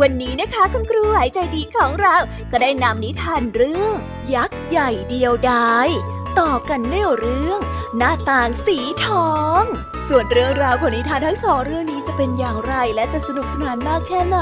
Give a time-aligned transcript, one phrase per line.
[0.00, 2.16] วันนี้นะคะคุณครูหายใจดีของเรา
[2.50, 3.94] ก็ได้นำนิทานเรื่อง
[4.34, 5.88] ยักษ์ใหญ่เดียวดาย
[6.40, 7.60] ต่อกันในเรื่อง
[7.96, 9.62] หน้าต่างสีทอง
[10.08, 14.38] ส่วนเรื่องราวของนิทานทั้งสองเรื่องนี้จะเป็นอย่างไรและจะสนุกสนานมากแค่ไหน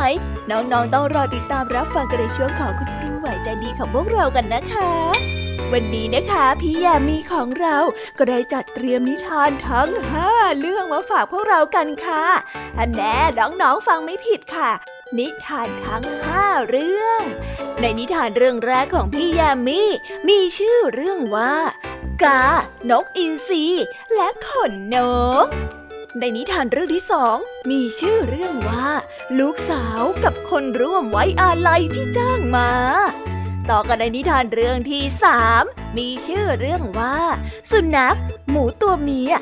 [0.51, 4.93] น้องๆต้องรอติดตามรับฟังกันในช่วงของคุณครูหายใจดีของพวกเรากันนะคะ
[5.73, 7.77] วันนี้นะคะพี่ยามีของเรา
[8.19, 10.31] ก็ได้จัดเตรียมนิทานทั้งห้า
[10.61, 12.25] เรื่องมาฝากพวกเรากันค่ะ
[12.77, 14.71] ท่านแน่น้องๆฟังไม่ผิดค่ะ
[15.19, 17.23] นิทานทั้งห้าเรื่อง
[17.81, 19.83] ในนิทานเรื่องแรกของพี่ยามี
[20.29, 21.55] มีชื่อเรื่องว่า
[22.25, 22.45] กา
[22.91, 23.65] นกอินทรี
[24.15, 24.97] และขนน
[25.45, 25.47] ก
[26.19, 27.37] ในนิทานเรื่องที่สอง
[27.71, 28.89] มีชื่อเรื่องว่า
[29.39, 32.71] ลูกสาวกับคนร่วมไว้อาลัยที่จ้างมา
[33.71, 35.65] ต่อกันในนิทานเรื่องที่สาม
[35.99, 37.17] มีชื่อเรื่องว่า
[37.71, 38.19] สุนัข
[38.49, 39.33] หมูตัวเมีย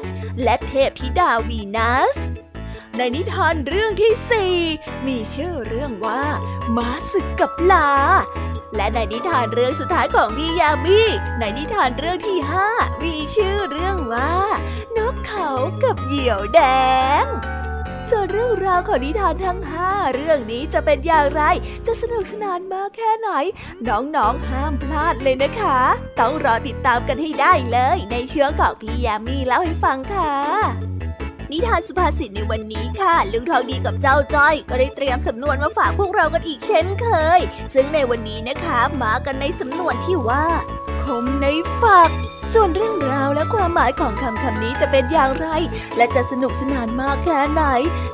[0.43, 2.17] และเทพธิดาวีนัส
[3.03, 4.57] ในนิทานเรื่องที่สี่
[5.07, 6.23] มีชื่อเรื่องว่า
[6.77, 7.91] ม้าศึกกับลา
[8.77, 11.01] และในนิทานเรื่องสุดท้ายของพี่ยามี
[11.39, 12.69] ในนิทานเรื่องที่ห้า
[13.05, 14.33] มีชื่อเรื่องว่า
[14.97, 15.51] นกเขา
[15.83, 16.61] กับเหยี่ยวแด
[17.23, 17.25] ง
[18.11, 21.43] ส่วนเรื่องราวของนิทานทั้งห้าเรื่องนี้จะเป็นอย่างไร
[21.87, 23.31] จะสนุกสนานมากแค่ไหน
[23.89, 25.81] น้องๆ ห้ามพลาดเลยนะคะ
[26.21, 30.33] ต้องรอติดตามกันให้ได้เลย ในเชื้อของพี่ยามีเล่าให้ฟังค่ะ
[31.53, 37.41] นิทานสุภาษิตในวันนี้ค่ะ ลุงทองดีกับเจ้าจ้อย ก็ได้เตรียมสำนวนมาฝากพวกเรากันอีกเช่นเคย
[37.75, 40.47] ซึ่งในวันนี้นะคะมากันในสำนวนที่ว่า
[41.05, 41.47] คมใน
[41.81, 42.11] ฝัก
[42.53, 45.49] ส่วนเรื่องราวและความหมายของคำคำนี้จะเป็นอย่างไร
[45.97, 47.63] และจะสนุกสนานมากแค่ไหน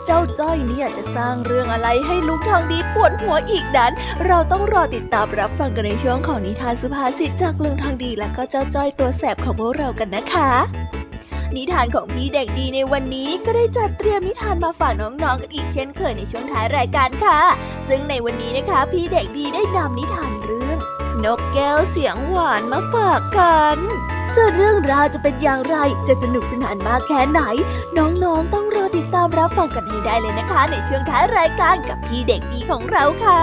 [0.06, 3.92] เจ้าจ้อยเนี่ยจะสร้างเรื่องอะไรให้ลุงทองดีปวดหัวอีกนั้น
[4.26, 10.95] เราต้องรอติดตามรับฟังกันในช่วงของนิทานสุภาษิตจากลุงทองดีและก็เจ้าจ้อยตัวแสบของพวกเรากันนะคะ
[11.56, 17.38] นิทานของพี่เด็กดีในวันนี้ก็ได้จัดเตรียมนิทานมาฝากน้องๆกันอีกเช่นเคยในช่วงท้ายรายการค่ะ
[17.88, 20.78] ซึ่งในวันนี้นะคะ พี่เด็กดีได้นำนิทานเรื่อง
[21.24, 23.78] นกแก้วเสียงหวานมาฝากกัน
[24.34, 25.76] ส่วนเรื่องราวจะเป็นอย่างไร
[26.08, 27.40] จะสนุกสนานมากแค่ไหน
[27.96, 33.42] น้องๆ ต้องรอติดตามรับฟังกันให้ได้เลยนะคะ ในช่วงท้ายรายการกับพี่เด็กดีของเราค่ะ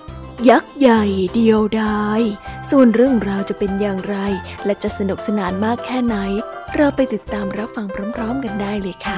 [0.49, 1.03] ยักษ์ใหญ่
[1.33, 2.21] เดียวดาย
[2.69, 4.17] ส่วนเรื่องราวจะเป็นอย่างไร
[4.65, 6.17] และจะสนุกสนานมากแค่ไหน
[6.75, 9.17] เราไปติดตามรับฟังพร้อม ๆ กันได้เลยค่ะ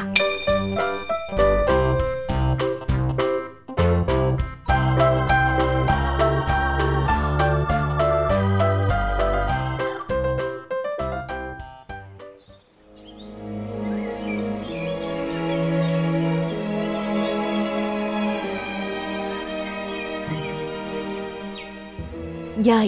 [22.64, 22.86] ใหญ่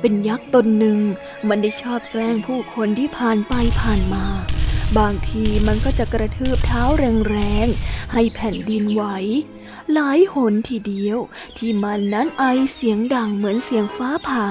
[0.00, 0.98] เป็นยักษ์ตนหนึ่ง
[1.48, 4.26] มันได้ชอบแกล้งผู้คนที่ผ่านไปผ่านมา
[4.98, 6.82] บางทีมันก็จะกระทืบเท้า
[7.30, 9.04] แรงๆ ให้แผ่นดินไหว
[9.92, 11.18] หลายหนทีเดียว
[11.58, 14.46] ที่มันนั้นไอเสียงดังเหมือนเสียงฟ้าผ่า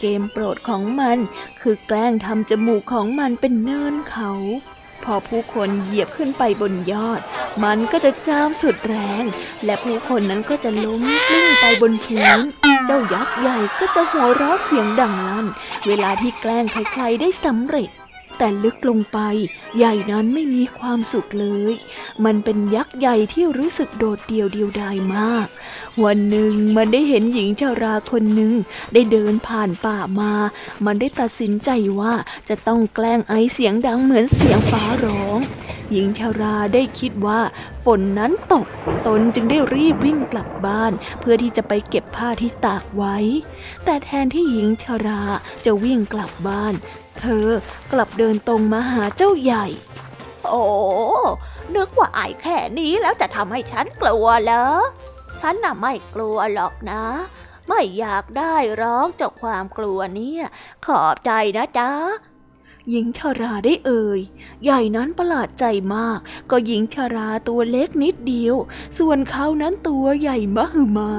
[0.00, 1.18] เกมโปรดของมัน
[1.60, 4.30] คือแกล้งทำจมูกของมันเป็นเนินเขา
[5.04, 7.20] พอผู้คนเหยียบขึ้นไปบนยอด
[7.64, 9.24] มันก็จะจ้ามสุดแรง
[9.64, 12.38] และผู้คนนั้นก็จะล้มกลิ้งไปบนพื้น
[12.86, 15.46] เจ้ายักษ์ใหญ่ก็จะหัวเราะเสียงดังลั่น
[15.86, 17.90] เวลาที่แกล้งใครๆได้สำเร็จ
[18.44, 19.18] แต่ลึกลงไป
[19.76, 21.74] ใหญ่นั้นไม่มีความสุขเลย
[22.24, 25.46] มันเป็นยักษ์ใหญ่ที่รู้สึกโดดเดี่ยวเดียวดายมาก
[26.04, 28.52] วันหนึ่งมันได้เห็นหญิงชาราคนหนึ่ง
[28.92, 30.32] ได้เดินผ่านป่ามา
[30.84, 32.14] มันได้ตัดสินใจว่า
[32.48, 35.38] จะต้องแกล้งไอเสียงดังเหมือนเสียงฟ้าร้อง
[35.92, 37.40] หญิงชาราได้คิดว่า
[37.84, 38.66] ฝนนั้นตก
[39.06, 43.16] ตนจึงได้รีบวิ่งกลับบ้าน เพื่อที่จะไปเก็บผ้าที่ตากไว้
[43.84, 45.22] แต่แทนที่หญิงชารา
[45.64, 46.74] จะวิ่งกลับบ้าน
[47.18, 47.46] เธอ
[47.92, 49.66] กลับเดินตรงมาหาเจ้าใหญ่
[50.48, 50.62] โอ้
[51.76, 54.66] นึกว่าไอ้แค่นี้แล้วจะทำให้ฉันกลัวเหรอ
[55.40, 57.04] ฉันน่ะไม่กลัวหรอกนะ
[57.68, 60.44] ไม่อยากได้ร้องจากความกลัวเนี่ย
[60.86, 61.90] ขอบใจนะจ๊ะ
[62.90, 64.20] หญิงชาราได้เอ่ย
[64.64, 65.64] ใหญ่นั้นประหลาดใจ
[65.94, 66.18] มาก
[66.50, 68.56] ก็หญิงชาราตัวเล็กนิดเดียว
[68.98, 71.12] ส่วนเขานั้นตัวใหญ่มหึมา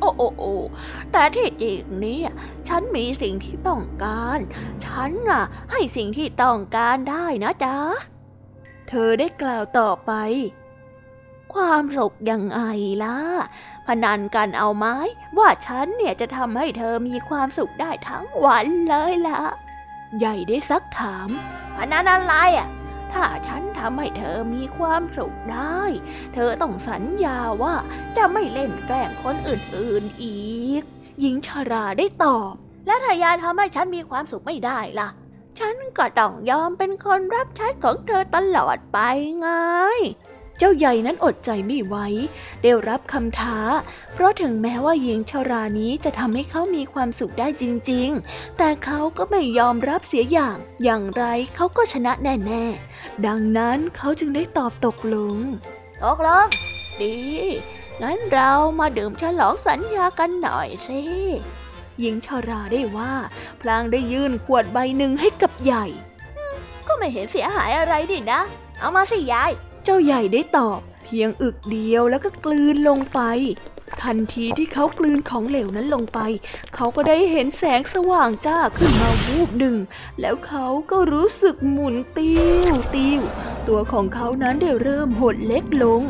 [0.00, 0.44] โอ้โอโอ
[1.12, 2.30] แต่ที่จริงเนี่ย
[2.68, 4.38] ฉันมีสิ่งที่ต้องการ
[4.84, 7.76] ฉันน่ะ ให้สิ่งที่ต้องการได้นะจ๊ะ
[8.88, 10.12] เธอได้กล่าวต่อไป
[11.54, 12.60] ความสุขยังไง
[13.04, 13.18] ล่ะ
[13.86, 14.86] พนันกันเอาไหม
[15.38, 19.40] ว่าฉันเนี่ยจะทำให้เธอมีความสุขได้ทั้งวันเลยล่ะ
[20.18, 21.28] ใหญ่ได้ซักถาม
[21.76, 22.68] พนันอะไรอะ
[23.12, 25.80] ถ้าฉันทำให้เธอมีความสุขได้
[26.34, 27.74] เธอต้องสัญญาว่า
[28.16, 30.40] จะไม่เล่นแกล้งคนอื่นๆอี
[30.80, 30.82] ก
[31.20, 32.52] หญิงชาราได้ตอบ
[32.86, 35.08] และถ้ายายทำให้ฉันมีความสุขไม่ได้ล่ะ
[35.58, 38.98] ฉันก็ต้องยอมเป็นคนรับใช้ของเธอตลอดไป
[39.40, 39.48] ไง
[40.62, 41.96] เจ้าใหญ่นั้นอดใจไม่ไหว
[42.62, 43.58] ได้รับคำท้า
[44.12, 51.24] เพราะถึงแม้ว่าหญิงชารานี้จะทำให้เขามีความสุขได้จริง ๆ แต่เขาก็ไม่ยอมรับเสียอย่าง อย่างไร
[51.54, 55.36] เขาก็ชนะแน่ๆ ดังนั้นเขาจึงได้ตอบตกลง
[56.04, 56.46] ตกลง
[57.00, 57.16] ดี
[58.02, 61.00] งั้นเรามาดื่มฉลองสัญญากันหน่อยสิ
[62.00, 63.12] หญิงชาราได้ว่า
[63.60, 65.86] พลางได้ยื่นขวดใบหนึ่งให้กับใหญ่
[66.86, 68.40] ก็ไม่เห็นเสียหายอะไรดินะ
[68.80, 69.52] เอามาสิยาย
[69.84, 73.20] เจ้าใหญ่ได้ตอบ เพียงอึกเดียวแล้วก็กลืนลงไป
[74.02, 76.20] ทันทีที่เขากลืนของเหลวนั้นลงไป
[76.74, 79.76] เขาก็ได้เห็นแสงสว่างจ้าขึ้นมาวูบหนึ่ง
[80.20, 82.40] แล้วเขาก็รู้สึกหมุนติ้
[82.72, 83.20] วติ้ว
[83.68, 86.02] ตัวของเขานั้นได้เริ่มหดเล็กลง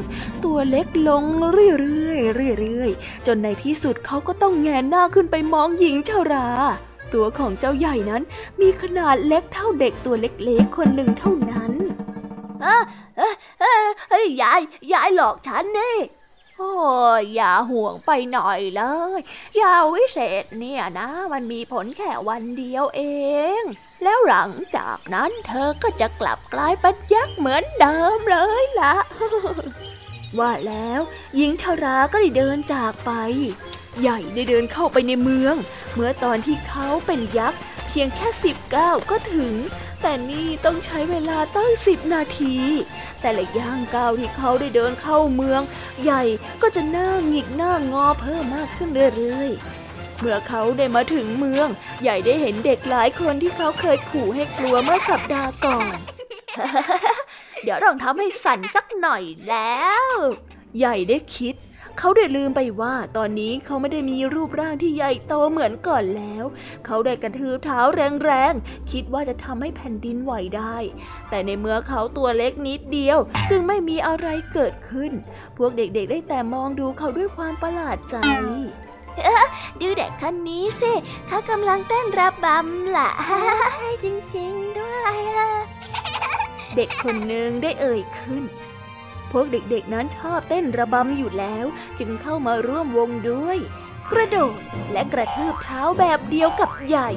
[0.45, 2.15] ตัวเล็กลงเรื่อ
[2.51, 6.49] ยๆเรื่อยๆจนในที่สุดเขาก็ต้องแงนหน้าขึ้นไปมองหญิงชารา
[7.15, 8.23] ตัวของเจ้าใหญ่นั้น
[8.61, 11.73] มีขนาดเล็กเท่าเด็กตัวเล็กๆ คนหนึ่งเท่านั้น
[14.23, 14.61] ยยาย
[14.93, 15.97] ยายหลอกฉันนี่
[16.57, 16.73] โอ้
[17.21, 18.83] ยอย่าห่วงไปหน่อยเล
[19.19, 19.21] ย
[19.61, 23.03] ยาวิเศษเนี่ยนะ มันมีผลแค่วันเดียวเอ
[23.61, 23.63] ง
[24.03, 28.95] แล้วหลังจากนั้นเธอก็จะกลับกลายเป็นยักษ์เหมือนเดิมเลยล่ะ
[30.39, 31.01] ว่าแล้ว
[31.37, 33.13] หญิงชาราก็ได้เดินจากไป
[34.01, 35.55] ใหญ่ได้เดินเข้าไปในเมือง
[35.95, 39.55] เมื่อตอนที่เขาเป็นยักษ์ เพียงแค่สิบเก้าก็ถึง
[40.01, 42.57] แต่นี่ต้องใช้เวลาตั้งสิบนาที
[43.21, 45.63] แต่ละย่างก้าวที่เขาได้เดินเข้าเมือง
[46.03, 46.23] ใหญ่
[46.63, 51.69] ก็จะหน้าหงิกหน้างอเพิ่มมากขึ้นเรื่อยๆ เมื่อเขาได้มาถึงเมือง
[52.03, 55.95] ใหญ่ได้เห็นเด็กหลายคนที่เขาเคยขู่ให้กลัวเมื่อสัปดาห์ก่อน
[57.63, 60.11] เดี๋ยวต้องทำให้สั่นสักหน่อยแล้ว
[60.79, 61.55] ใหญ่ได้คิด
[62.03, 66.45] เขาได้ลืมไปว่าตอนนี้เขาไม่ได้มีรูปร่างที่ใหญ่โตเหมือนก่อนแล้ว
[66.87, 67.81] เขาได้กระทืบเท้า
[68.25, 70.77] แรงๆ คิดว่าจะทำให้แผ่นดินไหวได้
[71.31, 73.19] แต่ในเมื่อเขาตัวเล็กนิดเดียว
[73.51, 75.13] จึงไม่มีอะไรเกิดขึ้น
[75.57, 78.17] พวกเด็กๆ ได้แต่มองดูเขาด้วยความประหลาดใจ
[79.81, 80.93] ดูเด็กคนนี้สิ
[81.29, 83.11] เขากำลังเต้นระบำล่ะ
[84.05, 85.17] จริงๆด้วย
[86.77, 88.45] เด็กคนหนึ่งได้เอ่ยขึ้น
[89.33, 91.67] พวกเด็กๆนั้นชอบเต้นระบำอยู่แล้ว
[91.99, 93.59] จึงเข้ามาร่วมวงด้วย
[94.13, 94.59] กระโดด
[94.93, 97.11] และกระทืบเท้าแบบเดียวกับใหญ่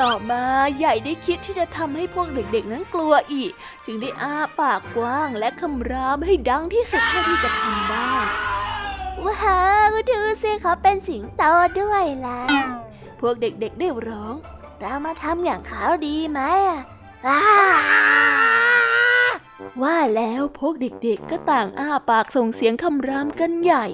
[0.00, 0.44] ต่อมา
[0.76, 3.52] ใหญ่ได้คิดที่จะทำให้พวกเด็กๆนั้นกลัวอีก
[3.86, 8.12] จึงได้อ้าปากกว้างและคำรามให้ดังที่สุดเท่าที่จะทำได้
[9.24, 11.42] ว้าวดูสิเขาเป็นสิงโต
[11.80, 12.40] ด้วยล่ะ
[13.20, 14.34] พวกเด็กๆได้ร้อง
[14.80, 16.40] เรามาทำอย่างเขาดีไหม
[17.26, 17.38] อะ
[19.82, 23.86] ว่าแล้วพวกเด็กๆก็ต่างอ้าปากส่งเสียงคำรามกันใหญ่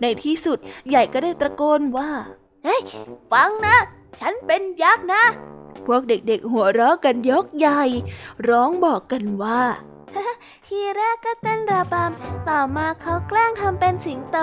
[0.00, 2.10] ในที่สุดใหญ่ก็ได้ตะโกนว่า
[2.64, 2.80] เฮ้ย
[3.32, 3.76] ฟังนะ
[4.20, 5.24] ฉันเป็นยักษ์นะ
[5.86, 7.82] พวกเด็กๆหัวเราะกันยกใหญ่
[8.48, 9.62] ร้องบอกกันว่า
[10.66, 14.36] ทีแรกก็เต้นระบำ ต่อมาเขาแกล้งทำเป็นสิงโต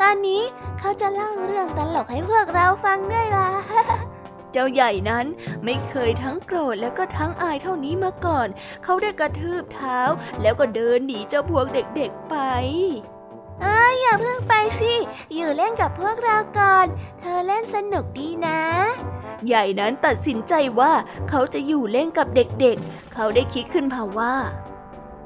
[0.00, 0.42] ตอนนี้
[0.78, 3.48] เขาจะเล่าเรื่องตลกให้พวกเราฟังด้วยล่ะ
[4.52, 5.26] เจ้าใหญ่นั้น
[5.64, 8.48] ไม่เคยทั้งโกรธแล้วก็ทั้งอายเท่านี้มาก่อน
[8.84, 10.00] เขาได้กระทืบเท้า
[10.42, 12.36] แล้วก็เดินหนีเจ้าพวกเด็กๆไป
[13.64, 14.94] อ้าอย่าเพิ่งไปสิ
[15.34, 16.86] อยู่เล่นกับพวกเราก่อน
[17.20, 18.60] เธอเล่นสนุกดีนะ
[19.46, 20.92] ใหญ่นั้นตัดสินใจว่า
[21.28, 24.34] เขาจะอยู่เล่นกับเด็กๆ เขาได้คิดขึ้นมาว่า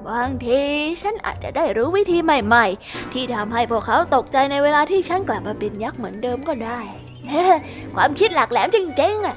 [0.08, 0.62] บางที
[1.02, 6.80] ฉันอาจจะได้รู้วิธีใหม่ๆ ที่ทำให้พวกเขาตกใจในเวลาที่ฉันกลับมาเป็นยักษ์เหมือนเดิมก็ได้
[7.94, 9.36] ความคิดหลักแหลมจริงๆอะ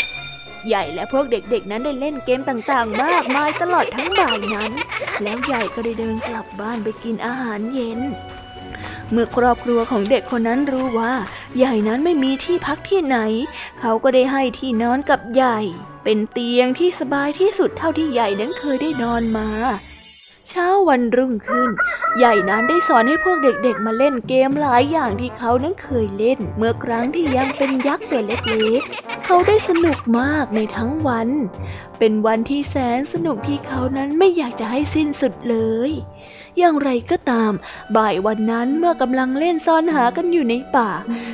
[0.67, 4.71] ใหญ่และพวกเด็กๆนั้นได้เล่นเกมต่างๆ มากมายตลอดทั้งบ่ายนั้น
[5.23, 7.99] แล้วใหญ่ก็ได้เดินกลับบ้านไปกินอาหารเย็น
[9.11, 11.13] เมื่อครอบครัวของเด็กคนนั้นรู้ว่า
[11.57, 13.17] ใหญ่นั้นไม่มีที่พักที่ไหน
[13.79, 15.59] เขาก็ได้ให้ที่นอนกับใหญ่
[16.03, 19.49] เป็นเตียงที่สบายที่สุดเท่าที่ใหญ่นั้นเคยได้นอนมา
[20.49, 21.69] เช้าวันรุ่งขึ้น
[22.17, 31.29] ใหญ่นั้นได้สอนให้พวกเด็กๆมาเล่นเกมหลายอย่างที่เขานั้นเคยเล่น เมื่อครั้งที่ยังเป็นยักษ์ตัวเล็กๆ เขาได้สนุกมากในทั้งวัน
[31.99, 35.57] เป็นวันที่แสนสนุกที่เขานั้นไม่อยากจะให้สิ้นสุดเล
[35.89, 35.91] ย
[36.57, 37.53] อย่างไรก็ตาม
[37.97, 40.89] บ่ายวันนั้นเมื่อกำลังเล่นซ่อนหากันอยู่ในป่า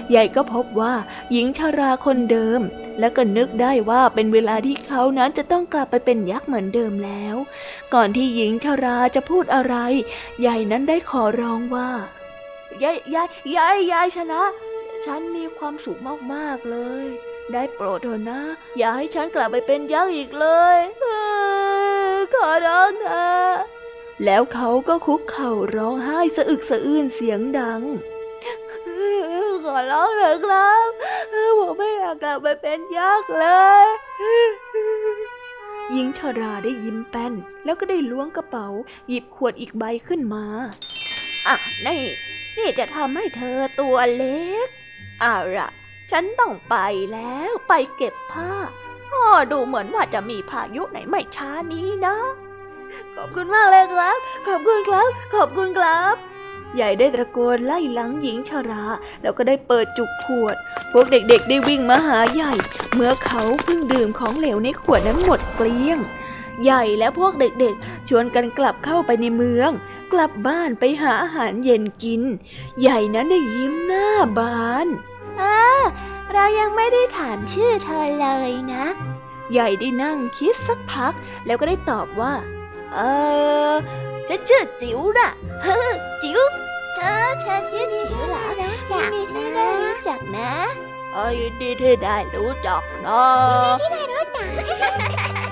[0.10, 0.94] ใหญ่ก็พบว่า
[1.32, 2.62] หญิงชาราคนเดิม
[3.00, 7.36] และก็นึกได้ว่าเป็นเวลาที่เขานั้นจะต้องกลับไปเป็นยักษ์เหมือนเดิมแล้ว
[7.94, 9.76] ก่อนที่หญิงชาราจะพูดอะไร
[10.42, 11.90] ใหญ่นั้นได้ขอร้องว่า
[12.84, 14.44] ยายยายยายยายชนะ
[15.06, 16.00] ฉันมีความสุข
[16.34, 17.06] มากๆเลย
[17.54, 18.42] ได้โปรดเถอะนะ
[18.78, 20.78] อย่าให้ฉันกลับไปเป็นยักษ์อีกเลย
[22.34, 23.81] ขอร้องเถอะ
[24.26, 27.82] แล้วเขาก็คุกเข่าร้องไห้สะอึกสะอื้นเสียงดัง
[29.64, 30.90] ขอร้องเถอะครับ
[31.60, 33.48] ผมไม่อยากกลับไปเป็นยักษ์เล
[33.84, 33.86] ย
[35.92, 38.68] หญิงชาราได้ยิ้มแป้น แล้วก็ได้ล้วงกระเป๋า
[39.10, 40.46] หยิบขวดอีกใบขึ้นมา
[41.48, 42.02] อะนี่
[42.58, 44.68] นี่จะทำให้เธอตัวเล็ก
[45.22, 45.70] เอาล่ะ
[46.12, 46.76] ฉันต้องไป
[47.14, 48.52] แล้วไปเก็บผ้า
[49.14, 52.16] อ๋อดูเหมือนว่าจะมีพายุไหนไม่ช้านี้นะ
[53.16, 54.18] ขอบคุณมากเลยครับ
[54.48, 56.16] ขอบคุณครับ ขอบคุณครับ
[56.76, 58.86] ใหญ่ได้ตะโกนไล่หลังหญิงชารา
[59.22, 60.56] แล้วก็ได้เปิดจุกขวด
[60.92, 62.54] พวกเด็กๆได้วิ่งมาหาใหญ่
[62.94, 66.00] เมื่อเขาเพิ่งดื่มของเหลวในขวดนั้นหมดเกลี้ยง
[66.64, 69.72] ใหญ่และพวกเด็กๆ ชวนกันกลับเข้าไปในเมือง
[70.14, 72.22] กลับบ้านไปหาอาหารเย็นกิน
[72.82, 74.08] ใหญ่นั้นได้ยิ้มหน้า
[74.38, 74.88] บาน
[75.42, 75.60] อ่า
[76.34, 78.86] เรายังไม่ได้ถามชื่อเธอเลยนะ
[79.52, 81.14] ใหญ่ได้นั่งคิดสักพัก
[81.46, 82.34] แล้วก็ได้ตอบว่า
[82.94, 83.00] เอ
[83.72, 83.74] อ
[84.28, 85.30] ฉันชื่อจิ๋วน่ะ
[85.64, 85.80] เฮ้
[86.24, 86.40] จิ๋ว
[86.96, 88.68] เธอเธอชื่อจิ๋วเหรอยิ
[89.04, 90.52] นดีที่ได้รู้จักนะ
[91.14, 93.22] เอ้ยินดีที่ได้รู้จักนะ
[93.82, 95.51] ยินดีที่ได้รู้จัก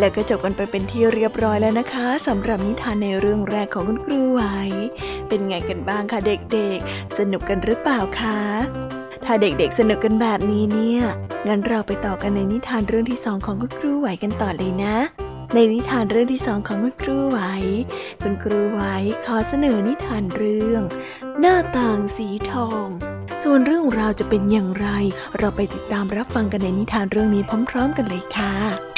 [0.00, 4.42] และก็จบกันไปเป็นที่เรียบร้อยแล้วนะคะสำหรับนิทานในเรื่องแรกของคุณครูไหว
[5.28, 8.40] เป็นไงกันบ้างคะเด็กๆ สนุกกันหรือเปล่าคะ
[9.24, 11.00] ถ้าเด็กๆสนุกกันแบบนี้เนี่ย
[11.48, 14.96] งั้นเราไปต่อกันในนิทานเรื่องที่สองของคุณครูไหวกันต่อเลยนะ
[15.54, 17.40] ในนิทานเรื่องที่สองของคุณครูไหว
[18.22, 18.80] คุณครูไหว
[19.24, 20.82] ขอเสนอนิทานเรื่อง
[21.40, 22.86] หน้าต่างสีทอง
[23.42, 24.88] ส่วนเรื่องราวจะเป็นอย่างไร
[25.38, 28.89] เราไปติดตามรับฟังกันในนิทานเรื่องนี้พร้อม ๆ กันเลยค่ะ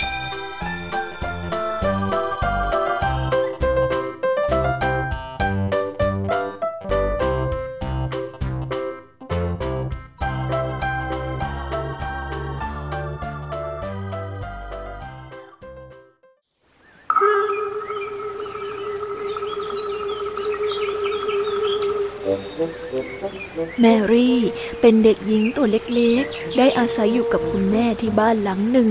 [23.80, 24.38] แมรี่
[24.80, 28.90] เป็นเด็กหญิงตัวเล็กๆ ได้อาศัยอยู่กับคุณแม่ที่บ้านหลังหนึ่ง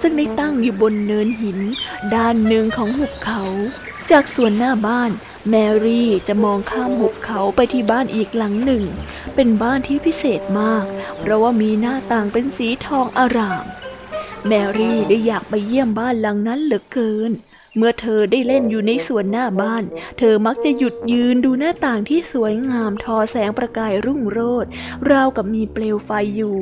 [0.00, 1.58] ซึ่งได้ตั้งอยู่บนเนินหิน
[2.14, 3.42] ด้านหนึ่งของหุบเขา
[4.10, 5.10] จากส่วนหน้าบ้าน
[5.50, 8.84] แมรี่จะมองข้ามหุบเขาไปที่บ้านอีกหลังหนึ่ง
[9.34, 10.84] เป็นบ้านที่พิเศษมาก
[11.20, 13.64] เพราะว่ามีหน้าต่างเป็นสีทองอาราม
[14.46, 19.84] แมรี่ได้อยากไปเยี่ยมบ้านหลังนั้นเหลือเกินเเมื่อเธอได้เล่นอยู่ในสวนหน้าบ้าน
[20.18, 24.70] เธอมักจะหยุดยืนดูหน้าต่างที่สวยงามทอแสงประกายรุ่งโรจน์
[25.10, 26.58] ราวกับมีเปลวไฟอยู่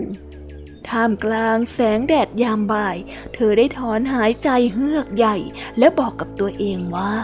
[0.88, 2.96] ท่ามกลางแสงแดดยามบ่าย
[3.34, 5.36] เธอได้ถอนหายใจเฮือกใหญ่
[5.78, 7.14] และบอกกับตัวเองว่า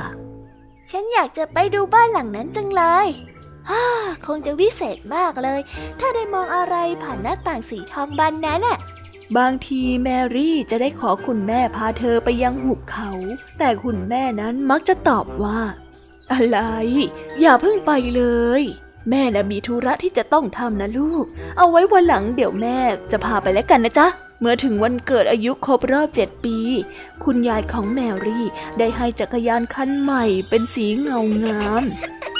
[0.90, 3.08] ฉันอยากจะไปดูบ้านหลังนั้นจังเลย
[3.70, 3.84] ฮ่า
[4.26, 5.60] คงจะวิเศษมากเลย
[6.00, 8.78] ถ้าได้มองอะไรผ่านหน้าต่างสีทองบานนั้นน่ะ
[9.38, 13.10] บางทีแมรี่จะได้ขอคุณแม่พาเธอไปยังหุบเขา
[13.58, 15.60] แต่คุณแม่นั้นมักจะตอบว่า
[16.32, 16.58] อะไร
[17.40, 18.22] อย่าเพิ่งไปเล
[18.60, 18.62] ย
[19.10, 21.24] แม่นะมีธุระที่จะต้องทำนะลูก
[21.56, 22.78] เอาไว้วันหลังเดี๋ยวแม่
[23.10, 24.06] จะพาไปแล้วกันนะจ๊ะ
[24.44, 26.58] มื่อถึงวันเกิดอายุครบรอบเจ็ดปี
[27.24, 28.44] คุณยายของแมรี่
[28.78, 31.82] ได้ให้จักรยานคันใหม่เป็นสีเงางาม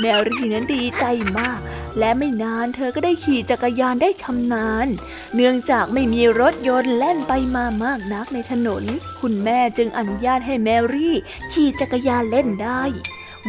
[0.01, 1.05] แมรี่นั้นดีใจ
[1.39, 1.61] มาก
[1.99, 4.87] และไม่นานเธอก็ได้ขี่จักรยานได้ชำนาญ
[5.35, 8.83] เนื่องจากไม่มีรถยนต์แล่นไปมามากนักในถนน
[9.21, 11.15] คุณแม่จึงอนุญาตให้แมรี่
[11.53, 12.83] ขี่จักรยานเล่นได้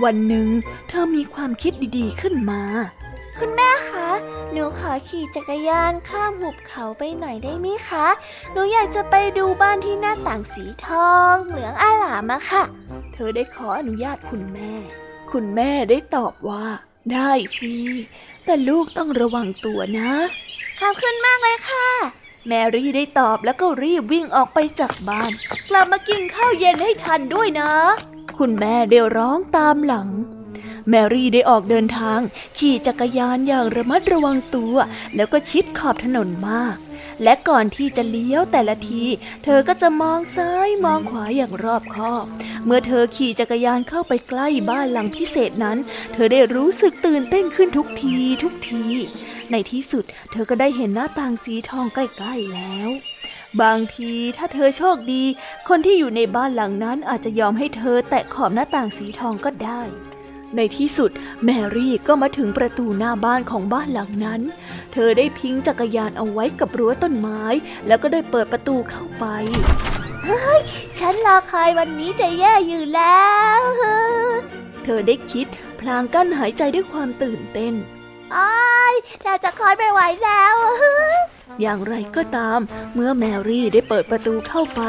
[0.04, 0.48] วันหนึ่ง
[0.88, 2.64] เธอมีความคิดดีๆขึ้นมา
[3.40, 4.10] คุณแม่คะ
[4.52, 8.08] หนูขอขี่จักรยานข้ามหุบเขาไปหน่อยได้ไหมคะ
[8.52, 12.64] หนูอยากจะไปดูบ้านที่หน้าต่างสีทอง เหลืองอาลามะค่ะ
[13.14, 14.74] เธอได้ขออนุญาตคุณแม่
[15.32, 16.66] คุณแม่ได้ตอบว่า
[17.14, 17.74] ได้สิ
[18.46, 20.12] แต่ลูกต้องระวังตัวนะ
[20.80, 21.88] ขอบคุณมากเลยค่ะ
[22.48, 25.32] แมรี่ได้ตอบแล้วก็รีบวิ่งออกไปจากบ้าน
[25.70, 27.72] กลับมากินข้าวเย็นให้ทันด้วยนะ
[28.38, 30.08] คุณแม่ได้ร้องตามหลัง
[30.90, 32.20] แมรี่ได้ออกเดินทาง
[32.58, 34.76] ขี่จักรยานอย่างระมัดระวังตัว
[35.16, 36.76] แล้วก็ชิดขอบถนนมาก
[37.24, 39.04] และก่อนที่จะเลี้ยวแต่ละที
[39.44, 42.26] เธอก็จะมองซ้ายมองขวาอย่างรอบคอบ
[42.66, 45.78] เมื่อเธอขี่จักรยานเข้าไปใกล้บ้านหลังพิเศษนั้น
[46.14, 48.86] เธอได้รู้สึกตื่นเต้นขึ้นทุกทีทุกที
[49.52, 52.90] ในที่สุด เธอก็ได้เห็นหน้าต่างสีทองใกล้ๆแล้ว
[53.62, 55.24] บางทีถ้าเธอโชคดี
[55.70, 59.82] คนที่อยู่ในบ้านหลังนั้นอาจจะยอมให้เธอแตะขอบหน้าต่างสีทองก็ได้
[60.56, 61.12] ในที่สุด
[61.46, 64.42] แมรี่ก็มาถึงประตูหน้าบ้านของบ้านหลังนั้น
[64.94, 67.44] เธอได้พิงจักรยานเอาไว้กับรั้วต้นไม้
[67.88, 69.26] แล้วก็ได้เปิดประตูเข้าไป
[70.26, 70.62] เฮ้ย
[71.00, 73.30] ฉันรอคอยวันนี้จะแย่อยู่แล้
[73.60, 73.62] ว
[74.84, 75.46] เธอได้คิด
[75.80, 77.74] พลางกั้นหายใจด้วยความตื่นเต้น
[78.36, 80.56] อ้ายเราจะคอยไม่ไหวแล้ว
[81.62, 82.60] อย่างไรก็ตาม
[82.94, 84.82] เมื่อแมรี่ได้เปิดประตูเข้าไป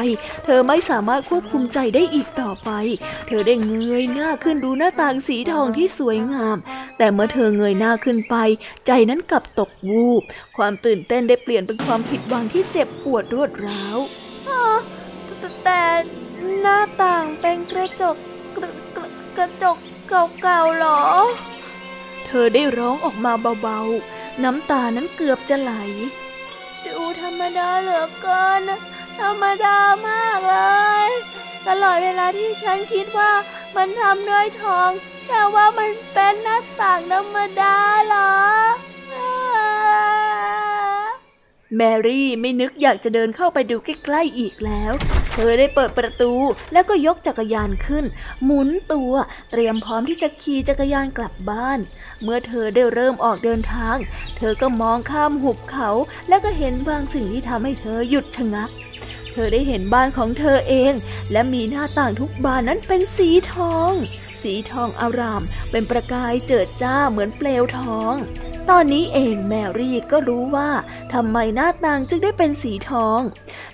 [0.44, 2.70] เธอไม่สามารถควบคุมใจได้อีกต่อไป
[3.26, 6.56] เธอได้เงยหน้าขึ้นดูหน้าต่างสีทองที่สวยงาม
[6.98, 8.36] แต่เมื่อเธอเงยหน้าขึ้นไป
[8.86, 10.22] ใจนั้นกลับตกวูบ
[10.56, 13.98] ความตื่นเต้นได้เปลี่ยนเป็นความผิดหวังที่เจ็บปวดรวดร้าว
[15.64, 15.82] แต่
[16.60, 18.16] หน้าต่างเป็นกระจก
[18.56, 18.70] กระ
[19.36, 19.76] กระจก
[20.42, 21.02] เก่าๆหรอ
[22.26, 25.72] เธอได้ร้องออกมาเบาๆ น้ำตานั้นเกือบจะไหล
[26.84, 28.62] ดูธรรมดาเหลือเกิน
[29.18, 30.56] ธรรมดามากเล
[31.08, 31.10] ย
[31.66, 33.32] ตลอดเวลาที่ฉันคิดว่า
[33.76, 34.90] มันทำด้วยทอง
[35.28, 38.32] แต่ว่ามันเป็นหน้าต่างธรรมดาเหรอ
[41.74, 44.92] แมรี่ไม่นึกอยากจะเดินเข้าไปดูใกล้ๆอีกแล้ว
[45.32, 46.32] เธอได้เปิดประตู
[46.72, 48.04] แล้วก็ยกจักรยานขึ้น
[48.44, 49.12] หมุนตัว
[49.50, 51.78] เตรียมพร้อมที่จะขี่จักรยานกลับบ้าน
[52.22, 53.96] เมื่อเธอได้เริ่มออกเดินทาง
[54.36, 55.90] เธอก็มองข้ามหุบเขา
[56.28, 58.70] แล้วก็เห็นบางสิ่งที่ทำให้เธอหยุดชะงัก
[59.32, 60.92] เธอได้เห็นบ้านของเธอเอง
[61.32, 63.92] และมีหน้าต่างทุกบานนั้นเป็นสีทอง
[64.42, 68.14] สีทองอาราม เป็นประกายเจิดจ้าเหมือนเปลวทอง
[68.70, 70.70] ตอนนี้เองแมรี่ก็รู้ว่า
[71.12, 73.20] ทำไมหน้าต่างจึงได้เป็นสีทอง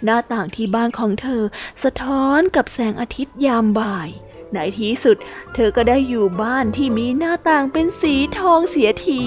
[0.05, 1.43] หน้าต่างที่บ้านของเธอ
[1.83, 4.09] สะท้อนกับแสงอาทิตย์ยามบ่าย
[4.53, 5.17] ในที่สุด
[5.55, 9.25] เธอก็ได้อยู่บ้านที่มีหน้าต่างเป็นสีทองเสียที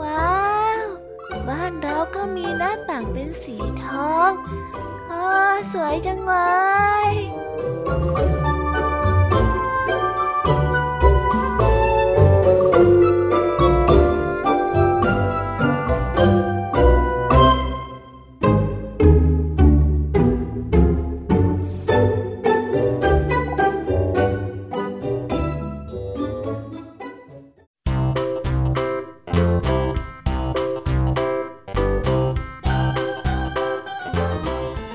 [0.00, 0.46] ว้า
[0.82, 0.84] ว
[1.48, 4.30] บ้านเราก็มีหน้าต่างเป็นสีทอง
[5.10, 5.24] อ๋อ
[5.72, 6.32] สวยจังเล
[7.08, 8.35] ย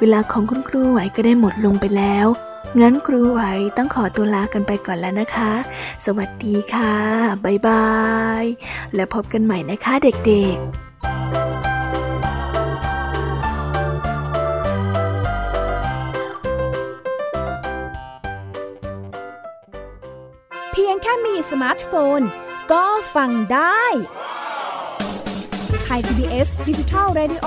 [0.00, 2.26] เวลาของคุณครูไหวก็ได้หมดลงไปแล้ว
[2.80, 3.40] งั้นครูไหว
[3.76, 5.52] ต้องขอตัวลากันไปก่อนแล้วนะคะ
[6.04, 6.94] สวัสดีค่ะ
[7.44, 7.92] บ๊ายบา
[8.42, 8.44] ย
[8.94, 10.68] แล้วพบกันใหม่นะคะเด็กๆ
[21.06, 22.20] แค่มีสมาร์ทโฟน
[22.72, 23.84] ก็ฟังได้
[25.84, 27.46] Thai PBS Digital Radio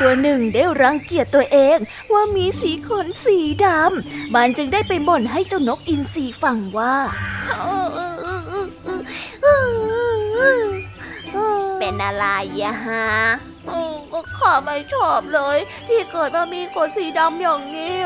[0.00, 1.78] ตัวหนึ่งได้รังเกียจตัวเอง
[2.12, 6.94] ว่ามีสีขนสีดำ มันจึงได้ไปบ่นให้เจ้านกอินทรีฟังว่า
[11.78, 12.26] เป็นอะไร
[12.62, 13.06] อะฮะ
[14.12, 15.58] ก็ข้าไม่ชอบเลย
[15.88, 17.98] ที่เกิดมามีขนสีดำอย่างนี้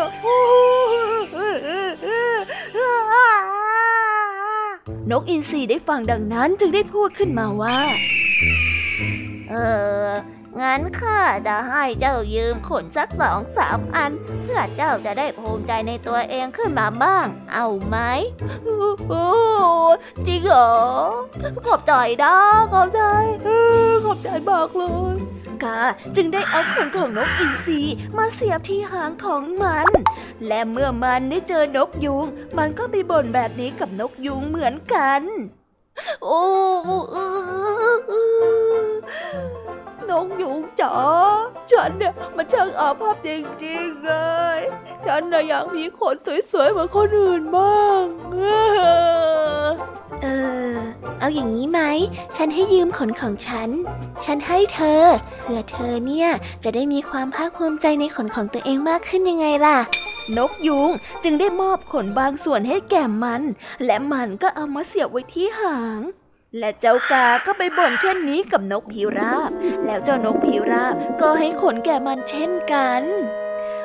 [5.11, 7.78] นกอินทรีได้ฟังดังนั้นจึงได้พูดขึ้นมาว่า
[9.50, 9.54] เอ
[10.07, 10.09] อ
[10.61, 14.12] งั้นข้าจะให้เจ้ายืมขนสักสองสามอัน
[14.43, 17.97] เพื่อเจ้าจะได้ภูมิใจในตัวเองขึ้นมาบ้าง เอาไหม
[19.09, 19.27] โอ้
[20.27, 20.73] จริงเหรอ
[21.67, 22.35] ขอบใจนะ
[22.73, 23.03] ขอบใจ
[24.05, 25.17] ขอบใจมากเลย
[25.64, 25.79] กา
[26.17, 27.81] จึงได้เอาขนของนกอินทรี
[28.17, 29.87] มาเสียบที่หางของมัน
[30.47, 32.25] และเมื่อมันได้เจอนกยุง
[32.59, 35.23] มันก็ไปบ่นแบบนี้กับนกยุงเหมือนกัน
[36.23, 36.40] โอ้
[40.11, 40.95] น้องยุงจ๋า
[41.71, 43.29] ฉันเนี่ยมันช่างอาภัพจ
[43.64, 44.12] ริงๆเล
[44.57, 44.59] ย
[45.07, 46.17] ฉันน่ะอยากมีขน
[46.53, 48.03] สวยๆเหมือนคนอื่นบ้าง
[50.23, 50.27] เอ
[50.75, 50.77] อ
[51.19, 51.81] เอาอย่างนี้ไหม
[52.37, 53.71] ฉันให้ยืมขนของฉัน
[54.25, 55.03] ฉันให้เธอ
[55.43, 56.29] เพื่อเธอเนี่ย
[56.64, 59.79] จะได้มีความภาคภูมิใจในขนของตัวเองมากขึ้นยังไงล่ะ
[60.37, 60.90] นกยุง
[61.25, 63.43] จึงได้มอบขนบางส่วนให้แก่มัน
[63.85, 66.01] และมันก็เอามาเสียบไว้ที่หาง
[66.59, 69.51] และเจ้ากาก็ไปบ่นเช่นนี้กับนกพิราบ
[69.87, 73.03] แล้วเจ้านกพิราบก็ให้ขนแก่มันเช่นกัน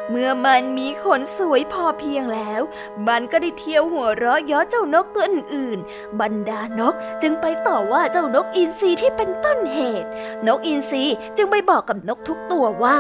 [0.09, 2.61] เมื่อมันมีขนสวยพอเพียงแล้ว
[3.07, 10.09] มันก็ได้เที่ยวหัวเราะย้อเจ้านกตัวอื่นๆ บรรดานกจึงไปต่อว่าเจ้านกอินทรีที่เป็นต้นเหตุ
[10.47, 11.05] นกอินทรี
[11.37, 12.99] จึงไปบอกกับนกทุกตัวว่า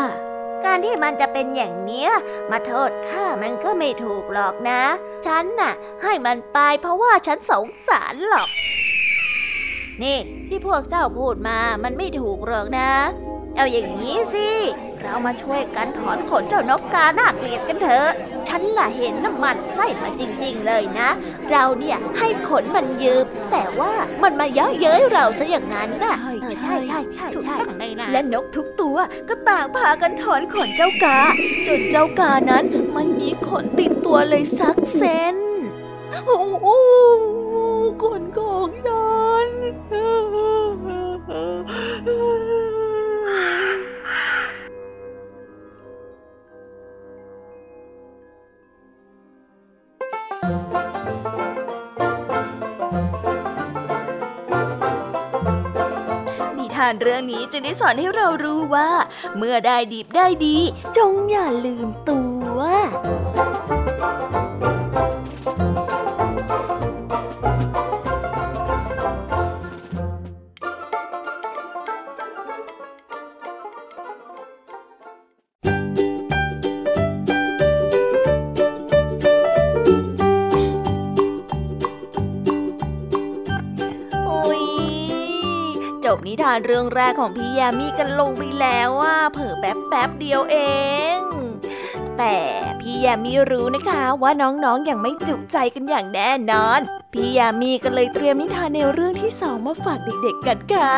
[0.65, 2.09] การที่มันจะเป็นอย่างเนี้ย
[2.51, 4.81] มาโทษข้ามันก็ไม่ถูกหรอกนะ
[5.25, 8.49] ฉันน่ะ ให้มันไปเพราะว่าฉันสงสารหรอก
[10.03, 12.91] นี่ที่พวกเจ้าพูดมามันไม่ถูกหรอกนะ
[13.55, 14.49] เอาอย่างนี้สิ
[15.01, 18.09] เรามาช่วยกันถอนขนเจ้านกกาหน้าเกลียดกันเถอะ
[18.47, 21.09] ฉันล่ะเห็นน้ำมันไส้มาจริง ๆ เลยนะ
[21.51, 26.15] เราเนี่ยให้ขนมันยืม แต่ว่ามันมาเยอะเย้ยเราซะอย่างนั้นนะ
[26.63, 27.57] ใช่ใช่ใช่ใช่
[28.11, 28.97] และนกทุกตัว
[29.29, 31.19] ก็ต่างพากันถอนขนเจ้ากา
[31.67, 35.58] จนเจ้ากานั้นไม่มีขนติดตัวเลยสักเซนโอ้โห
[38.03, 39.09] คนของฉั
[39.45, 58.89] น นิทานเรื่องนี้จะได้สอนให้เรารู้ว่า
[59.37, 60.57] เมื่อได้ดีได้ดี
[60.97, 62.19] จงอย่าลืมตั
[62.55, 62.59] ว
[86.19, 90.57] บนิทานเรื่องแรกของพี่ยามีกันลงไปแล้วว่าเผอแป๊บแป๊บเดียวเอ
[91.17, 91.19] ง
[92.17, 92.37] แต่
[92.79, 96.79] พี่ยามีรู้นะคะว่าน้องๆออย่างไม่จุใจกันอย่างแน่นอน
[97.13, 100.93] พี่ยามีก็เลยเตรียมนิทานในวเรื่องที่สองมาฝากเด็กๆกันค่ะ